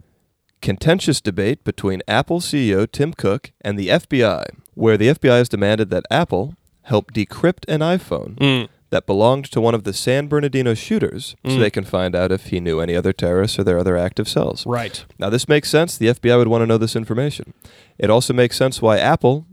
contentious 0.61 1.21
debate 1.21 1.65
between 1.65 2.03
Apple 2.09 2.41
CEO 2.41 2.91
Tim 2.91 3.13
Cook 3.13 3.53
and 3.61 3.79
the 3.79 3.89
FBI, 3.89 4.45
where 4.75 4.97
the 4.97 5.09
FBI 5.09 5.39
has 5.39 5.49
demanded 5.49 5.91
that 5.91 6.05
Apple 6.11 6.55
help 6.83 7.13
decrypt 7.13 7.65
an 7.69 7.81
iPhone 7.81 8.39
hmm. 8.39 8.73
that 8.91 9.07
belonged 9.07 9.51
to 9.51 9.61
one 9.61 9.75
of 9.75 9.85
the 9.85 9.93
San 9.93 10.29
Bernardino 10.29 10.75
shooters 10.75 11.35
so 11.45 11.55
hmm. 11.55 11.61
they 11.61 11.71
can 11.71 11.85
find 11.85 12.15
out 12.15 12.33
if 12.33 12.47
he 12.47 12.61
knew 12.61 12.81
any 12.81 12.95
other 12.95 13.13
terrorists 13.13 13.59
or 13.59 13.65
their 13.65 13.79
other 13.79 13.97
active 13.97 14.29
cells. 14.29 14.65
Right. 14.67 15.05
Now, 15.19 15.31
this 15.31 15.49
makes 15.49 15.69
sense. 15.69 15.99
The 15.99 16.09
FBI 16.09 16.39
would 16.39 16.49
want 16.49 16.63
to 16.63 16.67
know 16.67 16.79
this 16.79 16.97
information. 16.97 17.55
It 17.99 18.11
also 18.11 18.33
makes 18.33 18.57
sense 18.57 18.81
why 18.81 18.99
Apple, 18.99 19.47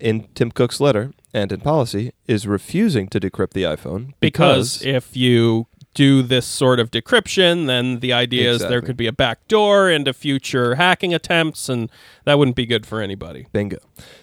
in 0.00 0.28
Tim 0.34 0.50
Cook's 0.50 0.80
letter 0.80 1.12
and 1.34 1.52
in 1.52 1.60
policy, 1.60 2.12
is 2.26 2.46
refusing 2.46 3.08
to 3.08 3.20
decrypt 3.20 3.52
the 3.52 3.64
iPhone 3.64 4.14
Because 4.20 4.82
if 4.82 5.16
you 5.16 5.66
do 5.98 6.22
this 6.22 6.46
sort 6.46 6.78
of 6.78 6.92
decryption, 6.92 7.66
then 7.66 7.98
the 7.98 8.12
idea 8.12 8.48
is 8.52 8.60
there 8.60 8.80
could 8.80 8.96
be 8.96 9.08
a 9.08 9.12
backdoor 9.12 9.90
into 9.90 10.12
future 10.12 10.76
hacking 10.76 11.12
attempts, 11.12 11.68
and 11.68 11.90
that 12.24 12.38
wouldn't 12.38 12.54
be 12.54 12.66
good 12.66 12.86
for 12.86 13.00
anybody. 13.00 13.48
Bingo. 13.52 13.78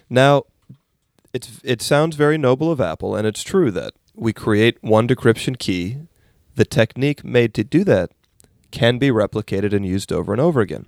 Now, 0.10 0.44
it's 1.34 1.60
it 1.66 1.82
sounds 1.82 2.16
very 2.16 2.38
noble 2.38 2.72
of 2.72 2.80
Apple, 2.80 3.14
and 3.14 3.28
it's 3.28 3.44
true 3.44 3.72
that 3.72 3.94
we 4.14 4.32
create 4.32 4.78
one 4.80 5.06
decryption 5.06 5.60
key. 5.60 5.98
The 6.56 6.64
technique 6.64 7.26
made 7.26 7.54
to 7.56 7.66
do 7.66 7.84
that 7.84 8.12
can 8.72 8.98
be 8.98 9.10
replicated 9.10 9.74
and 9.74 9.86
used 9.86 10.14
over 10.14 10.32
and 10.32 10.42
over 10.42 10.62
again. 10.62 10.86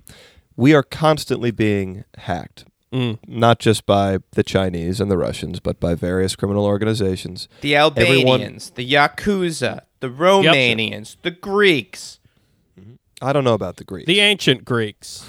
We 0.56 0.72
are 0.72 0.82
constantly 0.82 1.50
being 1.50 2.04
hacked, 2.16 2.64
Mm. 2.92 3.18
not 3.26 3.58
just 3.58 3.84
by 3.84 4.18
the 4.32 4.42
Chinese 4.42 4.98
and 4.98 5.10
the 5.10 5.18
Russians, 5.18 5.60
but 5.60 5.78
by 5.78 5.94
various 5.94 6.34
criminal 6.34 6.64
organizations. 6.64 7.46
The 7.60 7.76
Everyone- 7.76 8.40
Albanians, 8.40 8.70
the 8.70 8.90
Yakuza, 8.90 9.80
the 10.00 10.08
Romanians, 10.08 11.16
the 11.22 11.30
Greeks. 11.30 12.18
I 13.20 13.32
don't 13.32 13.44
know 13.44 13.52
about 13.54 13.76
the 13.76 13.84
Greeks, 13.84 14.06
The 14.06 14.20
ancient 14.20 14.64
Greeks. 14.64 15.28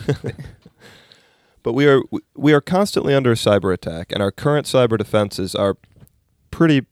but 1.63 1.73
we 1.73 1.85
are 1.87 2.01
we 2.35 2.53
are 2.53 2.61
constantly 2.61 3.13
under 3.13 3.33
cyber 3.35 3.73
attack, 3.73 4.11
and 4.11 4.21
our 4.21 4.31
current 4.31 4.65
cyber 4.67 4.97
defenses 4.97 5.53
are 5.55 5.75
pretty 6.51 6.85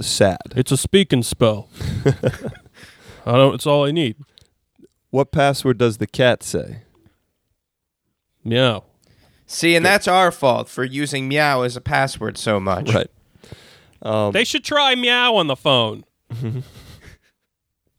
sad. 0.00 0.38
It's 0.56 0.72
a 0.72 0.76
speak 0.76 1.12
and 1.12 1.24
spell. 1.24 1.68
I 3.24 3.32
don't. 3.36 3.54
It's 3.54 3.66
all 3.66 3.84
I 3.86 3.92
need. 3.92 4.16
What 5.10 5.30
password 5.32 5.78
does 5.78 5.98
the 5.98 6.06
cat 6.08 6.42
say? 6.42 6.82
Meow. 8.44 8.84
See, 9.46 9.76
and 9.76 9.84
that's 9.86 10.08
our 10.08 10.32
fault 10.32 10.68
for 10.68 10.84
using 10.84 11.28
meow 11.28 11.62
as 11.62 11.76
a 11.76 11.80
password 11.80 12.36
so 12.36 12.58
much. 12.60 12.92
Right. 12.92 13.06
Um, 14.02 14.32
They 14.32 14.44
should 14.44 14.64
try 14.64 14.94
meow 14.94 15.34
on 15.36 15.46
the 15.46 15.56
phone. 15.56 16.04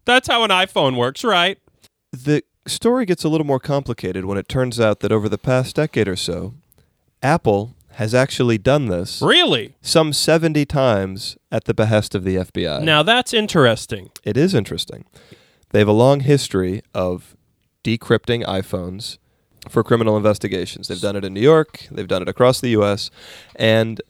That's 0.06 0.28
how 0.28 0.44
an 0.44 0.50
iPhone 0.52 0.96
works, 0.98 1.24
right? 1.24 1.58
the 2.14 2.42
story 2.66 3.06
gets 3.06 3.24
a 3.24 3.30
little 3.30 3.46
more 3.46 3.60
complicated 3.60 4.26
when 4.26 4.38
it 4.38 4.48
turns 4.50 4.80
out 4.80 5.02
that 5.02 5.12
over 5.12 5.28
the 5.30 5.38
past 5.38 5.76
decade 5.76 6.08
or 6.08 6.16
so, 6.16 6.54
Apple 7.22 7.76
has 7.92 8.14
actually 8.14 8.58
done 8.58 8.88
this 8.88 9.22
Really? 9.22 9.76
some 9.82 10.14
70 10.14 10.66
times 10.66 11.38
at 11.52 11.66
the 11.66 11.74
behest 11.74 12.16
of 12.16 12.24
the 12.24 12.36
FBI. 12.38 12.82
Now 12.84 13.04
that's 13.04 13.34
interesting. 13.34 14.10
It 14.24 14.36
is 14.38 14.54
interesting. 14.54 15.06
They 15.70 15.80
have 15.80 15.88
a 15.88 15.94
long 15.94 16.22
history 16.22 16.82
of 16.94 17.36
decrypting 17.84 18.46
iPhones 18.46 19.18
for 19.70 19.84
criminal 19.84 20.18
investigations. 20.18 20.88
They've 20.88 21.00
done 21.02 21.16
it 21.16 21.26
in 21.26 21.34
New 21.34 21.42
York, 21.42 21.88
they've 21.92 22.08
done 22.08 22.22
it 22.22 22.30
across 22.30 22.60
the 22.62 22.70
US, 22.70 23.10
and 23.56 24.02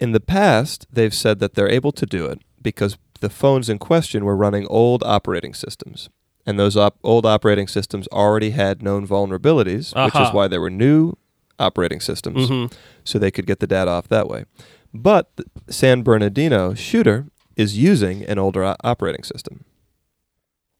in 0.00 0.12
the 0.12 0.20
past, 0.20 0.86
they've 0.92 1.14
said 1.14 1.38
that 1.38 1.54
they're 1.54 1.68
able 1.70 1.92
to 1.92 2.06
do 2.06 2.26
it 2.26 2.40
because 2.60 2.96
the 3.20 3.30
phones 3.30 3.68
in 3.68 3.78
question 3.78 4.24
were 4.24 4.36
running 4.36 4.66
old 4.66 5.02
operating 5.04 5.54
systems. 5.54 6.08
And 6.44 6.58
those 6.58 6.76
op- 6.76 6.98
old 7.04 7.24
operating 7.24 7.68
systems 7.68 8.08
already 8.08 8.50
had 8.50 8.82
known 8.82 9.06
vulnerabilities, 9.06 9.94
which 10.04 10.14
is 10.16 10.32
why 10.34 10.48
there 10.48 10.60
were 10.60 10.70
new 10.70 11.14
operating 11.60 12.00
systems 12.00 12.48
Mhm. 12.50 12.72
so 13.04 13.18
they 13.18 13.30
could 13.30 13.46
get 13.46 13.60
the 13.60 13.66
data 13.68 13.90
off 13.90 14.08
that 14.08 14.28
way. 14.28 14.44
But 14.92 15.30
the 15.36 15.44
San 15.72 16.02
Bernardino 16.02 16.74
shooter 16.74 17.26
is 17.56 17.78
using 17.78 18.24
an 18.24 18.38
older 18.38 18.64
o- 18.64 18.74
operating 18.82 19.22
system. 19.22 19.64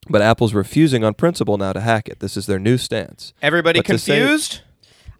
But 0.08 0.20
Apple's 0.22 0.52
refusing 0.54 1.04
on 1.04 1.14
principle 1.14 1.56
now 1.58 1.72
to 1.72 1.80
hack 1.80 2.08
it. 2.08 2.18
This 2.20 2.36
is 2.36 2.46
their 2.46 2.58
new 2.58 2.76
stance. 2.76 3.32
Everybody 3.40 3.78
But 3.80 3.86
to 3.86 3.98
say- 3.98 4.18
confused? 4.18 4.60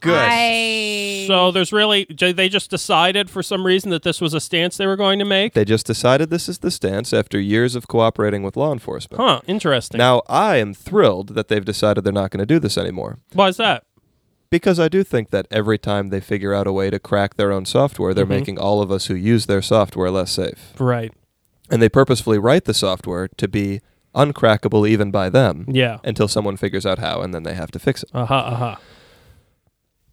Good. 0.01 0.19
I, 0.19 1.23
So 1.27 1.51
there's 1.51 1.71
really 1.71 2.05
j- 2.13 2.33
they 2.33 2.49
just 2.49 2.69
decided 2.69 3.29
for 3.29 3.41
some 3.41 3.65
reason 3.65 3.89
that 3.91 4.03
this 4.03 4.19
was 4.19 4.33
a 4.33 4.41
stance 4.41 4.75
they 4.75 4.85
were 4.85 4.97
going 4.97 5.17
to 5.19 5.23
make. 5.25 5.53
They 5.53 5.63
just 5.63 5.85
decided 5.85 6.29
this 6.29 6.49
is 6.49 6.57
the 6.57 6.71
stance 6.71 7.13
after 7.13 7.39
years 7.39 7.73
of 7.73 7.87
cooperating 7.87 8.43
with 8.43 8.57
law 8.57 8.73
enforcement. 8.73 9.21
Huh? 9.23 9.39
Interesting. 9.47 9.97
Now, 9.99 10.21
I 10.27 10.57
am 10.57 10.73
thrilled 10.73 11.29
that 11.35 11.47
they've 11.47 11.63
decided 11.63 12.03
they're 12.03 12.11
not 12.11 12.31
going 12.31 12.39
to 12.41 12.45
do 12.45 12.59
this 12.59 12.77
anymore. 12.77 13.19
Why 13.31 13.47
is 13.47 13.55
that? 13.57 13.85
Because 14.49 14.77
I 14.77 14.89
do 14.89 15.05
think 15.05 15.29
that 15.29 15.47
every 15.49 15.77
time 15.77 16.09
they 16.09 16.19
figure 16.19 16.53
out 16.53 16.67
a 16.67 16.73
way 16.73 16.89
to 16.89 16.99
crack 16.99 17.35
their 17.37 17.53
own 17.53 17.63
software, 17.65 18.13
they're 18.13 18.25
Mhm. 18.25 18.29
making 18.29 18.59
all 18.59 18.81
of 18.81 18.91
us 18.91 19.05
who 19.05 19.15
use 19.15 19.45
their 19.45 19.61
software 19.61 20.11
less 20.11 20.31
safe. 20.31 20.73
Right. 20.77 21.13
And 21.71 21.81
they 21.81 21.87
purposefully 21.87 22.37
write 22.39 22.65
the 22.65 22.73
software 22.73 23.29
to 23.37 23.47
be 23.47 23.79
uncrackable 24.15 24.87
even 24.87 25.11
by 25.11 25.29
them 25.29 25.65
Yeah. 25.67 25.97
until 26.03 26.27
someone 26.27 26.57
figures 26.57 26.85
out 26.85 26.99
how, 26.99 27.21
and 27.21 27.33
then 27.33 27.43
they 27.43 27.53
have 27.53 27.71
to 27.71 27.79
fix 27.79 28.03
it. 28.03 28.09
Aha. 28.13 28.35
Aha. 28.53 28.79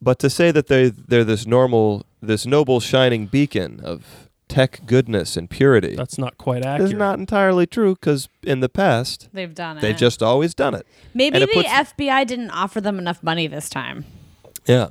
But 0.03 0.19
to 0.21 0.31
say 0.31 0.51
that 0.51 0.69
they 0.69 0.89
they're 0.89 1.25
this 1.25 1.47
normal, 1.47 2.07
this 2.23 2.47
noble 2.47 2.81
shining 2.81 3.27
beacon 3.27 3.81
of 3.85 4.29
tech 4.49 4.81
goodness 4.85 5.37
and 5.37 5.49
purity 5.49 5.95
That's 5.95 6.19
not 6.19 6.37
quite 6.37 6.65
accurate. 6.65 6.91
is 6.93 6.99
not 6.99 7.21
entirely 7.21 7.67
true 7.69 7.95
because 7.95 8.29
in 8.43 8.59
the 8.61 8.69
past 8.69 9.29
they've 9.33 9.55
done 9.55 9.79
it. 9.79 9.81
they've 9.81 9.97
just 9.97 10.23
always 10.25 10.55
done 10.55 10.75
it. 10.75 10.85
maybe 11.15 11.37
and 11.37 11.43
the 11.45 11.49
it 11.51 11.55
puts- 11.55 11.69
FBI 11.69 12.27
didn't 12.27 12.51
offer 12.51 12.81
them 12.81 12.99
enough 12.99 13.23
money 13.23 13.47
this 13.47 13.69
time. 13.69 14.05
Yeah. 14.67 14.89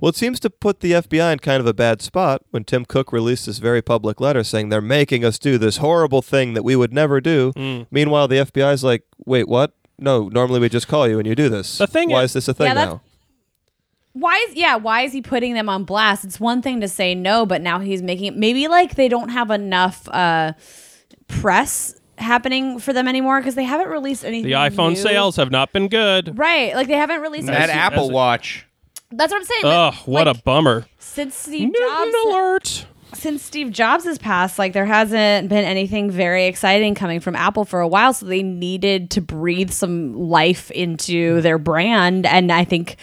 Well, 0.00 0.08
it 0.08 0.16
seems 0.16 0.40
to 0.40 0.50
put 0.50 0.80
the 0.80 0.92
FBI 0.92 1.32
in 1.34 1.38
kind 1.40 1.60
of 1.60 1.66
a 1.66 1.74
bad 1.74 2.00
spot 2.00 2.42
when 2.50 2.64
Tim 2.64 2.84
Cook 2.84 3.12
released 3.12 3.46
this 3.46 3.58
very 3.58 3.82
public 3.82 4.20
letter 4.20 4.42
saying 4.42 4.70
they're 4.70 4.80
making 4.80 5.24
us 5.24 5.38
do 5.38 5.58
this 5.58 5.76
horrible 5.76 6.22
thing 6.22 6.54
that 6.54 6.62
we 6.62 6.74
would 6.74 6.92
never 6.92 7.20
do. 7.20 7.52
Mm. 7.54 7.86
Meanwhile, 7.90 8.28
the 8.28 8.36
FBI's 8.36 8.82
like, 8.82 9.04
wait, 9.26 9.46
what? 9.48 9.74
No, 9.98 10.28
normally 10.28 10.58
we 10.60 10.68
just 10.70 10.88
call 10.88 11.06
you 11.06 11.18
and 11.18 11.26
you 11.28 11.34
do 11.34 11.48
this. 11.50 11.76
The 11.78 11.86
thing 11.86 12.08
Why 12.10 12.22
is- 12.22 12.30
is 12.30 12.46
this 12.46 12.48
a 12.48 12.54
thing 12.54 12.68
Yeah, 12.68 12.72
now? 12.74 13.02
Why 14.12 14.44
is 14.48 14.56
yeah? 14.56 14.74
Why 14.74 15.02
is 15.02 15.12
he 15.12 15.22
putting 15.22 15.54
them 15.54 15.68
on 15.68 15.84
blast? 15.84 16.24
It's 16.24 16.40
one 16.40 16.62
thing 16.62 16.80
to 16.80 16.88
say 16.88 17.14
no, 17.14 17.46
but 17.46 17.60
now 17.62 17.78
he's 17.78 18.02
making 18.02 18.26
it. 18.26 18.36
Maybe 18.36 18.66
like 18.66 18.96
they 18.96 19.06
don't 19.08 19.28
have 19.28 19.52
enough 19.52 20.08
uh, 20.08 20.54
press 21.28 21.94
happening 22.18 22.78
for 22.80 22.92
them 22.92 23.06
anymore 23.06 23.40
because 23.40 23.54
they 23.54 23.62
haven't 23.64 23.88
released 23.88 24.24
anything. 24.24 24.46
The 24.50 24.56
iPhone 24.56 24.90
new. 24.90 24.96
sales 24.96 25.36
have 25.36 25.50
not 25.52 25.72
been 25.72 25.86
good. 25.88 26.36
right? 26.38 26.74
Like 26.74 26.88
they 26.88 26.94
haven't 26.94 27.20
released. 27.20 27.46
that 27.46 27.56
anything- 27.70 27.76
Apple 27.78 28.10
a- 28.10 28.12
Watch. 28.12 28.66
That's 29.12 29.32
what 29.32 29.38
I'm 29.38 29.44
saying. 29.44 29.60
Ugh, 29.64 29.94
what 30.06 30.26
like, 30.26 30.36
a 30.36 30.42
bummer. 30.42 30.86
since 30.98 31.34
Steve 31.34 31.68
Newton 31.68 31.88
Jobs 31.88 32.14
alert. 32.26 32.86
since 33.14 33.42
Steve 33.42 33.70
Jobs 33.72 34.04
has 34.04 34.18
passed, 34.18 34.58
like 34.58 34.72
there 34.72 34.86
hasn't 34.86 35.48
been 35.48 35.64
anything 35.64 36.10
very 36.10 36.46
exciting 36.46 36.94
coming 36.94 37.20
from 37.20 37.34
Apple 37.36 37.64
for 37.64 37.80
a 37.80 37.88
while. 37.88 38.12
So 38.12 38.26
they 38.26 38.42
needed 38.42 39.10
to 39.12 39.20
breathe 39.20 39.70
some 39.70 40.14
life 40.14 40.70
into 40.70 41.40
their 41.40 41.58
brand, 41.58 42.24
and 42.26 42.52
I 42.52 42.64
think 42.64 42.96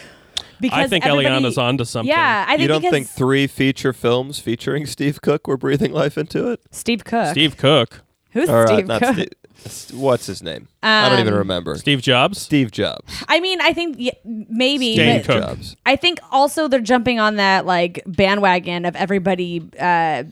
because 0.59 0.79
I 0.85 0.87
think 0.87 1.05
everybody- 1.05 1.27
Eliana's 1.27 1.57
onto 1.57 1.83
something. 1.85 2.09
Yeah, 2.09 2.45
I 2.47 2.51
think 2.51 2.61
You 2.61 2.67
don't 2.67 2.81
think 2.89 3.07
three 3.07 3.45
feature 3.47 3.93
films 3.93 4.39
featuring 4.39 4.85
Steve 4.85 5.21
Cook 5.21 5.47
were 5.47 5.57
breathing 5.57 5.91
life 5.91 6.17
into 6.17 6.49
it? 6.51 6.61
Steve 6.71 7.03
Cook. 7.05 7.27
Steve 7.31 7.57
Cook. 7.57 8.01
Who's 8.31 8.49
Or, 8.49 8.63
uh, 8.63 8.67
Steve 8.67 8.87
not 8.87 9.01
Cook? 9.01 9.13
Steve- 9.13 9.27
S- 9.27 9.46
What's 9.93 10.25
his 10.27 10.41
name? 10.41 10.67
I 10.83 11.09
don't 11.09 11.19
even 11.19 11.33
Um, 11.33 11.39
remember. 11.39 11.75
Steve 11.75 12.01
Jobs. 12.01 12.39
Steve 12.41 12.71
Jobs. 12.71 13.11
I 13.27 13.39
mean, 13.39 13.59
I 13.61 13.73
think 13.73 13.97
y- 13.99 14.11
maybe, 14.25 14.95
Dane 14.95 15.17
but 15.17 15.25
Cook. 15.25 15.43
Jobs. 15.43 15.75
I 15.85 15.95
think 15.95 16.19
also 16.31 16.67
they're 16.67 16.79
jumping 16.79 17.19
on 17.19 17.35
that 17.35 17.65
like 17.65 18.01
bandwagon 18.05 18.85
of 18.85 18.95
everybody 18.95 19.67
uh, 19.79 20.23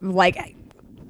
like 0.00 0.54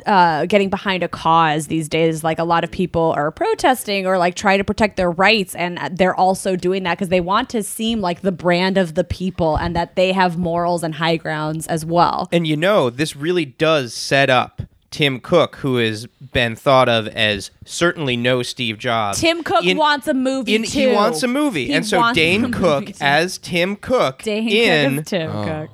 uh, 0.06 0.46
getting 0.46 0.70
behind 0.70 1.02
a 1.02 1.08
cause 1.08 1.66
these 1.66 1.88
days. 1.88 2.22
Like 2.22 2.38
a 2.38 2.44
lot 2.44 2.62
of 2.64 2.70
people 2.70 3.12
are 3.16 3.30
protesting 3.30 4.06
or 4.06 4.18
like 4.18 4.34
try 4.34 4.56
to 4.56 4.64
protect 4.64 4.96
their 4.96 5.10
rights, 5.10 5.54
and 5.54 5.78
they're 5.96 6.14
also 6.14 6.56
doing 6.56 6.84
that 6.84 6.96
because 6.96 7.08
they 7.08 7.20
want 7.20 7.48
to 7.50 7.62
seem 7.62 8.00
like 8.00 8.22
the 8.22 8.32
brand 8.32 8.78
of 8.78 8.94
the 8.94 9.04
people 9.04 9.56
and 9.56 9.74
that 9.76 9.96
they 9.96 10.12
have 10.12 10.36
morals 10.38 10.82
and 10.82 10.94
high 10.96 11.16
grounds 11.16 11.66
as 11.66 11.84
well. 11.84 12.28
And 12.32 12.46
you 12.46 12.56
know, 12.56 12.88
this 12.90 13.16
really 13.16 13.44
does 13.44 13.92
set 13.94 14.30
up 14.30 14.62
Tim 14.96 15.20
Cook, 15.20 15.56
who 15.56 15.76
has 15.76 16.06
been 16.06 16.56
thought 16.56 16.88
of 16.88 17.06
as 17.08 17.50
certainly 17.66 18.16
no 18.16 18.42
Steve 18.42 18.78
Jobs. 18.78 19.20
Tim 19.20 19.42
Cook 19.44 19.62
in- 19.62 19.76
wants 19.76 20.08
a 20.08 20.14
movie 20.14 20.54
in, 20.54 20.62
too. 20.62 20.70
He 20.70 20.86
wants 20.86 21.22
a 21.22 21.28
movie, 21.28 21.66
He 21.66 21.74
and 21.74 21.84
so 21.84 22.14
Dane 22.14 22.50
Cook 22.50 22.90
as 22.98 23.36
Tim 23.36 23.76
Cook 23.76 24.22
Dane 24.22 24.48
in 24.48 24.94
Cook 24.94 25.00
as 25.00 25.06
Tim 25.10 25.30
oh. 25.30 25.44
Cook. 25.44 25.70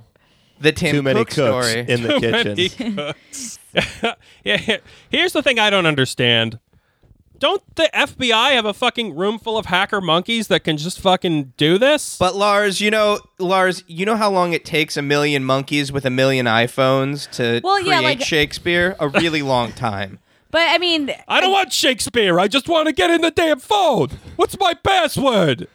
the 0.60 0.72
Tim 0.72 0.96
Too 0.96 1.02
many 1.02 1.20
Cook 1.20 1.28
cooks 1.28 1.68
story. 1.68 1.84
in 1.88 2.02
the 2.02 2.18
kitchen. 2.20 2.94
Many 2.96 2.96
cooks. 2.96 3.58
yeah, 4.44 4.78
here's 5.08 5.32
the 5.32 5.42
thing 5.42 5.60
I 5.60 5.70
don't 5.70 5.86
understand. 5.86 6.58
Don't 7.42 7.74
the 7.74 7.90
FBI 7.92 8.52
have 8.52 8.66
a 8.66 8.72
fucking 8.72 9.16
room 9.16 9.36
full 9.36 9.58
of 9.58 9.66
hacker 9.66 10.00
monkeys 10.00 10.46
that 10.46 10.62
can 10.62 10.76
just 10.76 11.00
fucking 11.00 11.54
do 11.56 11.76
this? 11.76 12.16
But 12.16 12.36
Lars, 12.36 12.80
you 12.80 12.88
know, 12.88 13.18
Lars, 13.40 13.82
you 13.88 14.06
know 14.06 14.14
how 14.14 14.30
long 14.30 14.52
it 14.52 14.64
takes 14.64 14.96
a 14.96 15.02
million 15.02 15.42
monkeys 15.42 15.90
with 15.90 16.06
a 16.06 16.10
million 16.10 16.46
iPhones 16.46 17.28
to 17.32 17.60
Well, 17.64 17.80
yeah, 17.80 17.96
create 17.96 18.04
like- 18.04 18.20
uh, 18.20 18.24
Shakespeare? 18.24 18.94
A 19.00 19.08
really 19.20 19.42
long 19.42 19.72
time. 19.72 20.20
But 20.52 20.68
I 20.68 20.78
mean, 20.78 21.10
I 21.26 21.40
don't 21.40 21.50
want 21.50 21.72
Shakespeare. 21.72 22.38
I 22.38 22.46
just 22.46 22.68
want 22.68 22.86
to 22.86 22.92
get 22.92 23.10
in 23.10 23.22
the 23.22 23.32
damn 23.32 23.58
phone. 23.58 24.10
What's 24.36 24.56
my 24.60 24.74
password? 24.74 25.66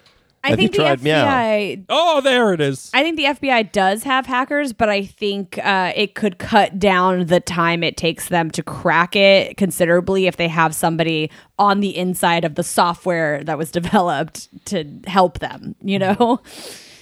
I 0.48 0.52
Have 0.52 0.60
think 0.60 0.72
you 0.74 0.78
the 0.80 0.84
tried 0.86 1.04
Meow? 1.04 1.26
FBI. 1.26 1.86
Oh, 1.90 2.22
there 2.22 2.54
it 2.54 2.62
is. 2.62 2.90
I 2.94 3.04
think 3.04 3.18
the 3.18 3.26
FBI 3.26 3.72
does 3.74 4.04
have 4.04 4.26
hackers, 4.26 4.72
but 4.72 4.88
I 4.88 5.04
think 5.06 5.58
uh, 5.62 5.92
it 5.96 6.16
could 6.16 6.38
cut 6.38 6.80
down 6.80 7.26
the 7.26 7.40
time 7.42 7.84
it 7.84 7.98
takes 7.98 8.30
them 8.30 8.50
to 8.52 8.64
crack 8.64 9.16
it 9.16 9.58
considerably 9.58 10.26
if 10.28 10.38
they 10.38 10.48
have 10.48 10.74
somebody 10.74 11.30
on 11.60 11.82
the 11.82 11.96
inside 11.98 12.46
of 12.46 12.56
the 12.56 12.64
software 12.64 13.44
that 13.44 13.58
was 13.58 13.72
developed 13.80 14.48
to 14.68 14.86
help 15.06 15.40
them. 15.40 15.76
You 15.82 16.00
know, 16.00 16.40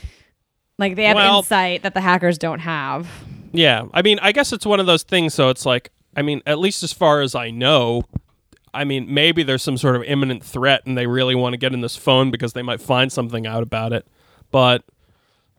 like 0.79 0.95
they 0.95 1.05
have 1.05 1.15
Well- 1.15 1.39
insight 1.39 1.83
that 1.83 1.93
the 1.93 2.01
hackers 2.01 2.37
don't 2.37 2.59
have. 2.59 3.07
Yeah, 3.53 3.85
I 3.93 4.01
mean, 4.01 4.19
I 4.21 4.31
guess 4.31 4.51
it's 4.51 4.65
one 4.65 4.79
of 4.79 4.85
those 4.85 5.03
things. 5.03 5.33
So 5.33 5.49
it's 5.49 5.65
like, 5.65 5.91
I 6.17 6.21
mean, 6.23 6.41
at 6.45 6.59
least 6.59 6.83
as 6.83 6.91
far 6.91 7.21
as 7.21 7.35
I 7.35 7.51
know, 7.51 8.03
I 8.75 8.83
mean, 8.83 9.11
maybe 9.11 9.41
there's 9.41 9.63
some 9.63 9.77
sort 9.77 9.95
of 9.95 10.03
imminent 10.03 10.43
threat, 10.43 10.85
and 10.85 10.97
they 10.97 11.07
really 11.07 11.33
want 11.33 11.53
to 11.53 11.57
get 11.57 11.73
in 11.73 11.81
this 11.81 11.95
phone 11.95 12.29
because 12.29 12.53
they 12.53 12.61
might 12.61 12.81
find 12.81 13.11
something 13.11 13.47
out 13.47 13.63
about 13.63 13.93
it. 13.93 14.05
But 14.51 14.83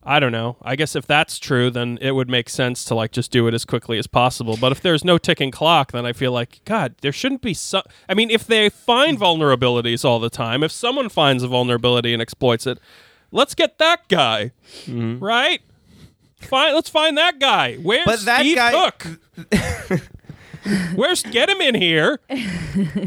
I 0.02 0.20
don't 0.20 0.30
know. 0.30 0.56
I 0.62 0.76
guess 0.76 0.94
if 0.94 1.06
that's 1.06 1.38
true, 1.38 1.68
then 1.68 1.98
it 2.00 2.12
would 2.12 2.28
make 2.30 2.48
sense 2.48 2.84
to 2.84 2.94
like 2.94 3.10
just 3.10 3.32
do 3.32 3.48
it 3.48 3.54
as 3.54 3.64
quickly 3.64 3.98
as 3.98 4.06
possible. 4.06 4.56
But 4.60 4.70
if 4.70 4.80
there's 4.80 5.04
no 5.04 5.18
ticking 5.18 5.50
clock, 5.50 5.90
then 5.90 6.06
I 6.06 6.12
feel 6.12 6.30
like 6.30 6.60
God, 6.64 6.94
there 7.00 7.10
shouldn't 7.10 7.42
be 7.42 7.54
some. 7.54 7.82
I 8.08 8.14
mean, 8.14 8.30
if 8.30 8.46
they 8.46 8.68
find 8.68 9.18
vulnerabilities 9.18 10.04
all 10.04 10.20
the 10.20 10.30
time, 10.30 10.62
if 10.62 10.70
someone 10.70 11.08
finds 11.08 11.42
a 11.42 11.48
vulnerability 11.48 12.12
and 12.12 12.22
exploits 12.22 12.66
it, 12.68 12.78
let's 13.32 13.54
get 13.54 13.78
that 13.78 14.06
guy, 14.08 14.52
mm-hmm. 14.84 15.18
right? 15.24 15.60
Fine, 16.40 16.74
let's 16.74 16.90
find 16.90 17.18
that 17.18 17.40
guy. 17.40 17.76
Where's 17.76 18.04
But 18.04 18.20
that 18.26 18.40
Steve 18.40 18.56
guy- 18.56 18.90
Cook? 18.90 19.20
Where's 20.94 21.22
get 21.22 21.48
him 21.48 21.60
in 21.60 21.74
here 21.74 22.20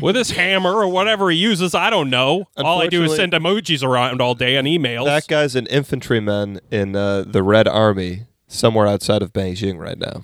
with 0.01 0.15
his 0.15 0.31
hammer 0.31 0.73
or 0.73 0.87
whatever 0.87 1.29
he 1.29 1.37
uses? 1.37 1.75
I 1.75 1.89
don't 1.89 2.09
know. 2.09 2.47
All 2.57 2.81
I 2.81 2.87
do 2.87 3.03
is 3.03 3.15
send 3.15 3.33
emojis 3.33 3.83
around 3.83 4.21
all 4.21 4.35
day 4.35 4.57
on 4.57 4.65
emails. 4.65 5.05
That 5.05 5.27
guy's 5.27 5.55
an 5.55 5.67
infantryman 5.67 6.59
in 6.71 6.95
uh, 6.95 7.23
the 7.27 7.43
Red 7.43 7.67
Army 7.67 8.23
somewhere 8.47 8.87
outside 8.87 9.21
of 9.21 9.33
Beijing 9.33 9.77
right 9.77 9.97
now. 9.97 10.23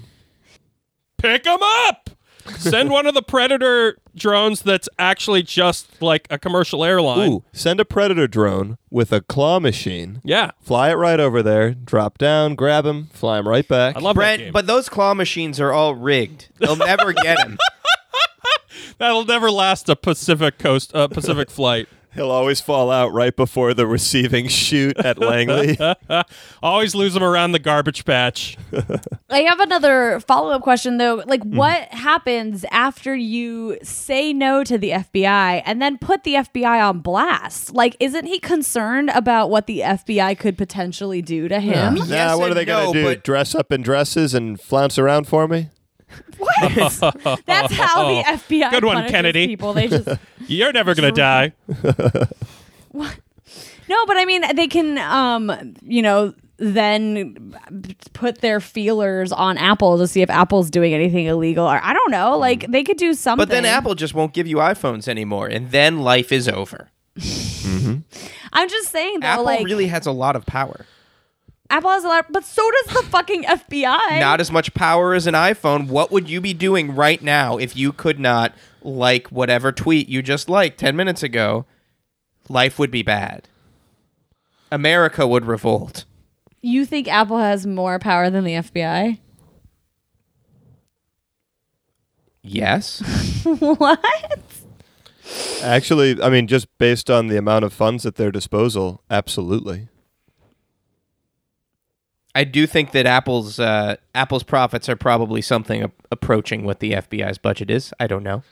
Pick 1.17 1.45
him 1.45 1.59
up. 1.61 2.09
Send 2.57 2.89
one 2.89 3.05
of 3.07 3.13
the 3.13 3.21
Predator 3.21 3.97
drones 4.15 4.61
that's 4.61 4.87
actually 4.97 5.43
just 5.43 6.01
like 6.01 6.27
a 6.29 6.37
commercial 6.37 6.83
airline. 6.83 7.31
Ooh, 7.31 7.43
send 7.51 7.79
a 7.79 7.85
predator 7.85 8.27
drone 8.27 8.77
with 8.89 9.11
a 9.11 9.21
claw 9.21 9.59
machine. 9.59 10.21
Yeah. 10.23 10.51
Fly 10.61 10.91
it 10.91 10.93
right 10.93 11.19
over 11.19 11.43
there, 11.43 11.73
drop 11.73 12.17
down, 12.17 12.55
grab 12.55 12.85
him, 12.85 13.07
fly 13.13 13.39
him 13.39 13.47
right 13.47 13.67
back. 13.67 13.95
I 13.95 13.99
love 13.99 14.15
that 14.15 14.19
Brent, 14.19 14.39
game. 14.41 14.53
but 14.53 14.67
those 14.67 14.87
claw 14.89 15.13
machines 15.13 15.59
are 15.59 15.71
all 15.73 15.95
rigged. 15.95 16.49
They'll 16.59 16.75
never 16.75 17.13
get 17.13 17.39
him. 17.39 17.57
That'll 18.97 19.25
never 19.25 19.51
last 19.51 19.89
a 19.89 19.95
Pacific 19.95 20.57
coast 20.57 20.95
uh, 20.95 21.07
Pacific 21.07 21.49
flight. 21.51 21.89
He'll 22.15 22.31
always 22.31 22.61
fall 22.61 22.89
out 22.91 23.11
right 23.13 23.35
before 23.35 23.73
the 23.73 23.85
receiving 23.85 24.47
chute 24.47 24.97
at 24.97 25.17
Langley. 25.19 25.77
Always 26.63 26.95
lose 26.95 27.13
them 27.13 27.23
around 27.23 27.51
the 27.51 27.59
garbage 27.59 28.05
patch. 28.05 28.57
I 29.29 29.41
have 29.41 29.59
another 29.59 30.19
follow 30.21 30.51
up 30.51 30.61
question 30.61 30.97
though. 30.97 31.23
Like, 31.25 31.41
Mm-hmm. 31.45 31.57
what 31.57 31.89
happens 31.93 32.65
after 32.71 33.13
you 33.15 33.77
say 33.83 34.31
no 34.33 34.63
to 34.63 34.77
the 34.77 34.91
FBI 34.91 35.61
and 35.65 35.81
then 35.81 35.97
put 35.97 36.23
the 36.23 36.35
FBI 36.35 36.87
on 36.89 36.99
blast? 36.99 37.73
Like, 37.73 37.95
isn't 37.99 38.25
he 38.25 38.39
concerned 38.39 39.11
about 39.13 39.49
what 39.49 39.67
the 39.67 39.81
FBI 39.81 40.37
could 40.39 40.57
potentially 40.57 41.21
do 41.21 41.47
to 41.49 41.59
him? 41.59 41.97
Yes 41.97 42.07
now, 42.09 42.37
what 42.37 42.45
are 42.45 42.47
and 42.51 42.57
they 42.57 42.65
going 42.65 42.85
no, 42.85 42.93
to 42.93 42.99
do? 42.99 43.05
but- 43.05 43.23
Dress 43.23 43.53
up 43.53 43.71
in 43.71 43.81
dresses 43.81 44.33
and 44.33 44.59
flounce 44.59 44.97
around 44.97 45.27
for 45.27 45.47
me? 45.47 45.69
That's 47.45 47.73
how 47.73 48.07
the 48.07 48.23
FBI 48.23 48.71
Good 48.71 48.85
one, 48.85 48.95
punishes 48.95 49.11
Kennedy. 49.11 49.47
people. 49.47 49.73
They 49.73 49.87
just 49.87 50.07
You're 50.47 50.73
never 50.73 50.95
gonna 50.95 51.11
die. 51.11 51.53
What? 52.91 53.17
No, 53.87 54.05
but 54.07 54.17
I 54.17 54.25
mean, 54.25 54.43
they 54.55 54.67
can, 54.67 54.97
um, 54.97 55.75
you 55.83 56.01
know, 56.01 56.33
then 56.57 57.55
put 58.13 58.39
their 58.39 58.59
feelers 58.59 59.31
on 59.31 59.57
Apple 59.57 59.97
to 59.97 60.07
see 60.07 60.21
if 60.21 60.29
Apple's 60.29 60.69
doing 60.69 60.93
anything 60.93 61.25
illegal, 61.25 61.65
or 61.65 61.79
I 61.83 61.93
don't 61.93 62.11
know. 62.11 62.37
Like, 62.37 62.65
they 62.67 62.83
could 62.83 62.97
do 62.97 63.13
something. 63.13 63.45
But 63.45 63.49
then 63.49 63.65
Apple 63.65 63.93
just 63.93 64.13
won't 64.13 64.33
give 64.33 64.47
you 64.47 64.57
iPhones 64.57 65.07
anymore, 65.07 65.47
and 65.47 65.71
then 65.71 65.99
life 65.99 66.31
is 66.31 66.47
over. 66.47 66.89
I'm 68.55 68.69
just 68.69 68.89
saying 68.89 69.19
though, 69.19 69.27
Apple 69.27 69.45
like 69.45 69.65
really 69.65 69.87
has 69.87 70.05
a 70.05 70.11
lot 70.11 70.35
of 70.35 70.45
power. 70.45 70.85
Apple 71.69 71.89
has 71.89 72.03
a 72.03 72.07
lot, 72.07 72.31
but 72.31 72.45
so 72.45 72.61
does 72.71 72.95
the 72.95 73.09
fucking 73.09 73.43
FBI. 73.43 74.19
Not 74.19 74.39
as 74.39 74.51
much 74.51 74.73
power 74.73 75.13
as 75.13 75.25
an 75.25 75.33
iPhone. 75.33 75.87
What 75.87 76.11
would 76.11 76.29
you 76.29 76.39
be 76.39 76.53
doing 76.53 76.95
right 76.95 77.21
now 77.21 77.57
if 77.57 77.75
you 77.75 77.91
could 77.91 78.19
not 78.19 78.53
like 78.83 79.27
whatever 79.29 79.71
tweet 79.71 80.07
you 80.07 80.21
just 80.21 80.47
liked 80.49 80.79
10 80.79 80.95
minutes 80.95 81.23
ago? 81.23 81.65
Life 82.49 82.77
would 82.77 82.91
be 82.91 83.01
bad. 83.01 83.47
America 84.71 85.25
would 85.25 85.45
revolt. 85.45 86.05
You 86.61 86.85
think 86.85 87.07
Apple 87.07 87.39
has 87.39 87.65
more 87.65 87.97
power 87.99 88.29
than 88.29 88.43
the 88.43 88.53
FBI? 88.53 89.19
Yes. 92.41 93.01
what? 93.43 93.99
Actually, 95.63 96.21
I 96.21 96.29
mean, 96.29 96.47
just 96.47 96.67
based 96.77 97.09
on 97.09 97.27
the 97.27 97.37
amount 97.37 97.65
of 97.65 97.73
funds 97.73 98.05
at 98.05 98.15
their 98.15 98.31
disposal, 98.31 99.01
absolutely. 99.09 99.87
I 102.35 102.43
do 102.43 102.67
think 102.67 102.91
that 102.91 103.05
Apple's 103.05 103.59
uh, 103.59 103.95
Apple's 104.13 104.43
profits 104.43 104.89
are 104.89 104.97
probably 104.97 105.41
something 105.41 105.83
a- 105.83 105.91
approaching 106.11 106.65
what 106.65 106.81
the 106.81 106.91
FBI's 106.91 107.37
budget 107.37 107.69
is. 107.71 107.93
I 107.99 108.07
don't 108.07 108.23
know. 108.23 108.43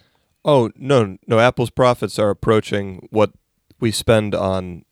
Oh, 0.45 0.71
no, 0.75 1.17
no. 1.27 1.39
Apple's 1.39 1.69
profits 1.69 2.17
are 2.17 2.29
approaching 2.29 3.07
what 3.11 3.31
we 3.79 3.91
spend 3.91 4.33
on 4.33 4.85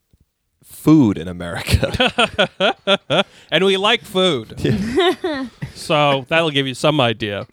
food 0.63 1.17
in 1.17 1.27
America. 1.27 2.75
and 3.51 3.65
we 3.65 3.77
like 3.77 4.01
food. 4.01 4.59
so 5.73 6.25
that'll 6.27 6.51
give 6.51 6.67
you 6.67 6.73
some 6.73 6.99
idea. 6.99 7.47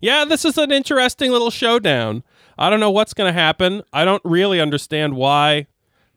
Yeah, 0.00 0.24
this 0.24 0.44
is 0.44 0.56
an 0.56 0.72
interesting 0.72 1.30
little 1.30 1.50
showdown. 1.50 2.22
I 2.56 2.70
don't 2.70 2.80
know 2.80 2.90
what's 2.90 3.14
going 3.14 3.28
to 3.28 3.38
happen. 3.38 3.82
I 3.92 4.04
don't 4.04 4.22
really 4.24 4.60
understand 4.60 5.16
why 5.16 5.66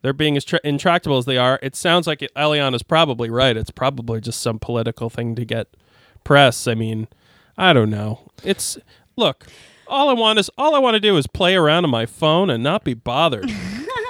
they're 0.02 0.12
being 0.12 0.36
as 0.36 0.44
tra- 0.44 0.60
intractable 0.62 1.16
as 1.16 1.24
they 1.24 1.38
are. 1.38 1.58
It 1.62 1.74
sounds 1.74 2.06
like 2.06 2.22
it, 2.22 2.34
Elion 2.34 2.74
is 2.74 2.82
probably 2.82 3.30
right. 3.30 3.56
It's 3.56 3.70
probably 3.70 4.20
just 4.20 4.40
some 4.40 4.58
political 4.58 5.08
thing 5.08 5.34
to 5.36 5.44
get 5.44 5.68
press. 6.24 6.66
I 6.66 6.74
mean, 6.74 7.08
I 7.56 7.72
don't 7.72 7.90
know. 7.90 8.30
It's 8.44 8.78
look. 9.16 9.46
All 9.86 10.08
I 10.08 10.12
want 10.14 10.38
is 10.38 10.50
all 10.56 10.74
I 10.74 10.78
want 10.78 10.94
to 10.94 11.00
do 11.00 11.16
is 11.16 11.26
play 11.26 11.54
around 11.54 11.84
on 11.84 11.90
my 11.90 12.06
phone 12.06 12.50
and 12.50 12.62
not 12.62 12.82
be 12.84 12.94
bothered. 12.94 13.50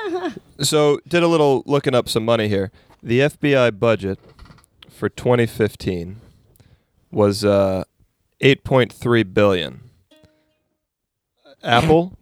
so, 0.60 1.00
did 1.08 1.22
a 1.22 1.28
little 1.28 1.62
looking 1.66 1.94
up 1.94 2.08
some 2.08 2.24
money 2.24 2.48
here. 2.48 2.70
The 3.02 3.20
FBI 3.20 3.78
budget 3.80 4.18
for 4.88 5.08
2015 5.08 6.20
was 7.10 7.44
uh, 7.44 7.82
8.3 8.40 9.34
billion. 9.34 9.90
Apple 11.64 12.16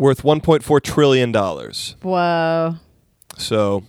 worth 0.00 0.22
1.4 0.22 0.82
trillion 0.82 1.30
dollars. 1.32 1.96
Whoa. 2.02 2.76
So, 3.36 3.84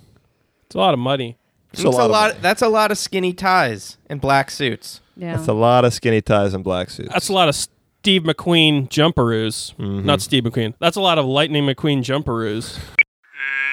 it's 0.66 0.76
a 0.76 0.78
lot 0.78 0.94
of 0.94 1.00
money. 1.00 1.38
it's 1.74 1.84
That's 1.84 1.96
a 1.96 1.98
lot. 1.98 2.06
of 2.06 2.12
money. 2.12 2.34
That's 2.42 2.62
a 2.62 2.70
lot 2.70 2.92
of 2.92 2.98
skinny 2.98 3.34
ties 3.34 3.98
and 4.08 4.22
black 4.22 4.52
suits. 4.52 5.02
Yeah. 5.18 5.36
That's 5.36 5.48
a 5.48 5.54
lot 5.54 5.86
of 5.86 5.94
skinny 5.94 6.22
ties 6.22 6.54
and 6.54 6.64
black 6.64 6.90
suits. 6.90 7.10
That's 7.12 7.30
a 7.30 7.34
lot 7.34 7.50
of 7.50 7.56
Steve 7.56 8.24
McQueen 8.24 8.88
jumperoos. 8.90 9.76
Mm-hmm. 9.76 10.06
Not 10.06 10.22
Steve 10.22 10.44
McQueen. 10.44 10.74
That's 10.80 10.96
a 10.98 11.02
lot 11.02 11.18
of 11.18 11.26
Lightning 11.26 11.66
McQueen 11.66 12.00
jumperoos. 12.00 12.78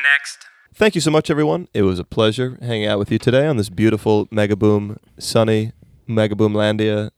Next. 0.03 0.47
Thank 0.75 0.95
you 0.95 1.01
so 1.01 1.11
much, 1.11 1.31
everyone. 1.31 1.69
It 1.75 1.83
was 1.83 1.99
a 1.99 2.05
pleasure 2.05 2.59
hanging 2.61 2.87
out 2.87 2.99
with 2.99 3.11
you 3.11 3.19
today 3.19 3.47
on 3.47 3.57
this 3.57 3.69
beautiful 3.69 4.29
Mega 4.31 4.57
Boom, 4.57 4.99
sunny 5.19 5.73
Mega 6.07 6.35
Boom 6.37 6.53
Landia. 6.55 7.11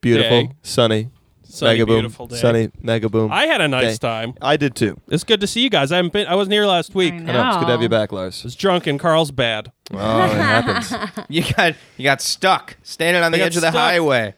Beautiful, 0.00 0.42
Day. 0.44 0.50
sunny, 0.62 1.10
Sunny, 1.54 1.72
Mega 1.72 1.86
Boom, 1.86 1.94
beautiful 1.96 2.26
day. 2.26 2.36
sunny 2.36 2.70
Mega 2.82 3.08
Boom. 3.08 3.30
I 3.32 3.46
had 3.46 3.60
a 3.60 3.68
nice 3.68 3.98
day. 3.98 4.08
time. 4.08 4.34
I 4.42 4.56
did 4.56 4.74
too. 4.74 4.98
It's 5.08 5.24
good 5.24 5.40
to 5.40 5.46
see 5.46 5.60
you 5.62 5.70
guys. 5.70 5.92
I 5.92 5.96
haven't 5.96 6.12
been. 6.12 6.26
I 6.26 6.34
wasn't 6.34 6.52
here 6.54 6.66
last 6.66 6.94
week. 6.94 7.12
I 7.14 7.16
I 7.16 7.20
I 7.20 7.22
know. 7.32 7.48
It's 7.48 7.56
good 7.58 7.66
to 7.66 7.72
have 7.72 7.82
you 7.82 7.88
back, 7.88 8.10
Lars. 8.12 8.42
was 8.42 8.56
drunk 8.56 8.86
in 8.86 8.98
Carlsbad. 8.98 9.70
Oh, 9.92 9.96
it 10.24 10.30
happens. 10.30 10.92
You 11.28 11.42
got 11.54 11.74
you 11.96 12.04
got 12.04 12.20
stuck 12.20 12.76
standing 12.82 13.22
on 13.22 13.32
the 13.32 13.38
got 13.38 13.44
edge 13.46 13.56
of 13.56 13.62
the 13.62 13.70
stuck. 13.70 13.80
highway. 13.80 14.34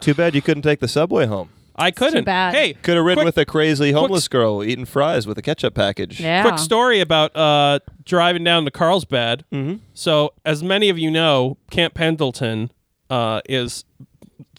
Too 0.00 0.14
bad 0.14 0.34
you 0.34 0.42
couldn't 0.42 0.62
take 0.62 0.80
the 0.80 0.88
subway 0.88 1.26
home. 1.26 1.48
I 1.80 1.92
couldn't. 1.92 2.24
bad. 2.24 2.54
Hey, 2.54 2.74
Could 2.74 2.96
have 2.96 3.04
ridden 3.04 3.22
quick, 3.22 3.36
with 3.36 3.38
a 3.38 3.44
crazy 3.44 3.92
homeless 3.92 4.24
s- 4.24 4.28
girl 4.28 4.64
eating 4.64 4.84
fries 4.84 5.28
with 5.28 5.38
a 5.38 5.42
ketchup 5.42 5.74
package. 5.74 6.18
yeah. 6.20 6.42
quick 6.42 6.58
story 6.58 6.98
about 7.00 7.34
uh, 7.36 7.78
driving 8.04 8.42
down 8.42 8.64
to 8.64 8.72
Carlsbad. 8.72 9.44
Mm-hmm. 9.52 9.76
So, 9.94 10.32
as 10.44 10.60
many 10.62 10.88
of 10.88 10.98
you 10.98 11.08
know, 11.08 11.56
Camp 11.70 11.94
Pendleton 11.94 12.72
uh, 13.10 13.42
is 13.48 13.84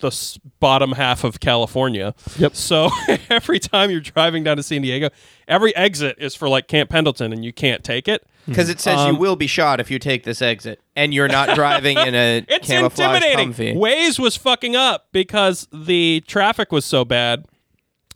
the 0.01 0.07
s- 0.07 0.39
bottom 0.59 0.93
half 0.93 1.23
of 1.23 1.39
California. 1.39 2.13
Yep. 2.37 2.55
So 2.55 2.89
every 3.29 3.59
time 3.59 3.91
you're 3.91 3.99
driving 4.01 4.43
down 4.43 4.57
to 4.57 4.63
San 4.63 4.81
Diego, 4.81 5.09
every 5.47 5.75
exit 5.75 6.15
is 6.19 6.35
for 6.35 6.49
like 6.49 6.67
Camp 6.67 6.89
Pendleton, 6.89 7.31
and 7.33 7.43
you 7.45 7.53
can't 7.53 7.83
take 7.83 8.07
it. 8.07 8.25
Because 8.45 8.69
it 8.69 8.79
says 8.79 8.97
Um, 8.99 9.13
you 9.13 9.19
will 9.19 9.35
be 9.35 9.45
shot 9.47 9.79
if 9.79 9.91
you 9.91 9.99
take 9.99 10.23
this 10.23 10.41
exit, 10.41 10.79
and 10.95 11.13
you're 11.13 11.27
not 11.27 11.53
driving 11.55 11.97
in 11.97 12.15
a 12.15 12.43
It's 12.47 12.67
camouflage 12.67 13.17
intimidating. 13.23 13.53
Humvee. 13.53 13.75
Waze 13.77 14.17
was 14.17 14.35
fucking 14.35 14.75
up 14.75 15.07
because 15.11 15.67
the 15.71 16.23
traffic 16.27 16.71
was 16.71 16.83
so 16.85 17.05
bad, 17.05 17.45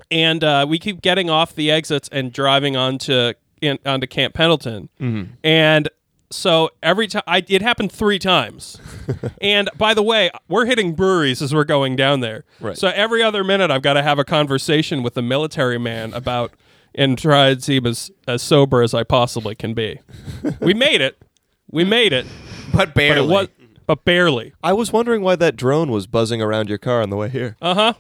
and 0.09 0.43
uh, 0.43 0.65
we 0.67 0.79
keep 0.79 1.01
getting 1.01 1.29
off 1.29 1.53
the 1.55 1.69
exits 1.71 2.09
and 2.11 2.31
driving 2.31 2.75
onto 2.75 3.33
in, 3.61 3.77
onto 3.85 4.07
Camp 4.07 4.33
Pendleton, 4.33 4.89
Mm-hmm. 4.99 5.31
and 5.43 5.89
so 6.33 6.69
every 6.81 7.07
time 7.07 7.23
I 7.27 7.43
it 7.47 7.61
happened 7.61 7.91
three 7.91 8.19
times. 8.19 8.79
and 9.41 9.69
by 9.77 9.93
the 9.93 10.03
way, 10.03 10.31
we're 10.47 10.65
hitting 10.65 10.93
breweries 10.93 11.41
as 11.41 11.53
we're 11.53 11.63
going 11.63 11.95
down 11.95 12.19
there. 12.19 12.43
Right. 12.59 12.77
So 12.77 12.89
every 12.89 13.21
other 13.21 13.43
minute, 13.43 13.71
I've 13.71 13.81
got 13.81 13.93
to 13.93 14.03
have 14.03 14.19
a 14.19 14.25
conversation 14.25 15.03
with 15.03 15.17
a 15.17 15.21
military 15.21 15.77
man 15.77 16.13
about 16.13 16.53
and 16.95 17.17
try 17.17 17.55
to 17.55 17.61
seem 17.61 17.85
as, 17.85 18.11
as 18.27 18.41
sober 18.41 18.83
as 18.83 18.93
I 18.93 19.03
possibly 19.03 19.55
can 19.55 19.73
be. 19.73 19.99
we 20.59 20.73
made 20.73 21.01
it. 21.01 21.17
We 21.71 21.83
made 21.83 22.13
it. 22.13 22.25
but 22.71 22.89
But 22.89 22.95
barely. 22.95 23.27
it 23.27 23.31
was 23.31 23.47
but 23.85 24.05
barely. 24.05 24.53
I 24.63 24.73
was 24.73 24.93
wondering 24.93 25.21
why 25.21 25.35
that 25.35 25.55
drone 25.55 25.91
was 25.91 26.07
buzzing 26.07 26.41
around 26.41 26.69
your 26.69 26.77
car 26.77 27.01
on 27.01 27.09
the 27.09 27.17
way 27.17 27.29
here. 27.29 27.57
Uh 27.61 27.73
huh. 27.73 27.93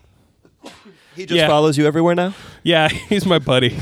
He 1.15 1.25
just 1.25 1.37
yeah. 1.37 1.47
follows 1.47 1.77
you 1.77 1.85
everywhere 1.85 2.15
now? 2.15 2.33
Yeah, 2.63 2.87
he's 3.09 3.25
my 3.25 3.39
buddy. 3.39 3.69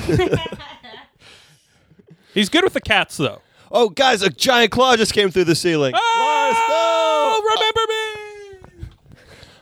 he's 2.34 2.50
good 2.50 2.64
with 2.64 2.74
the 2.74 2.82
cats, 2.82 3.18
though. 3.18 3.42
Oh, 3.74 3.88
guys, 3.88 4.22
a 4.22 4.30
giant 4.30 4.72
claw 4.72 4.98
just 4.98 5.14
came 5.14 5.32
through 5.32 5.46
the 5.46 5.56
ceiling. 5.56 5.94
Ah! 5.96 6.68
Oh, 6.74 7.42
remember 7.56 8.84
me? 8.84 8.88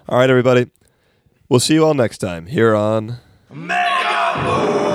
All 0.07 0.17
right, 0.17 0.29
everybody. 0.29 0.71
We'll 1.47 1.59
see 1.59 1.75
you 1.75 1.85
all 1.85 1.93
next 1.93 2.17
time 2.17 2.47
here 2.47 2.73
on 2.75 3.17
Mega 3.51 4.41
Boom! 4.43 4.88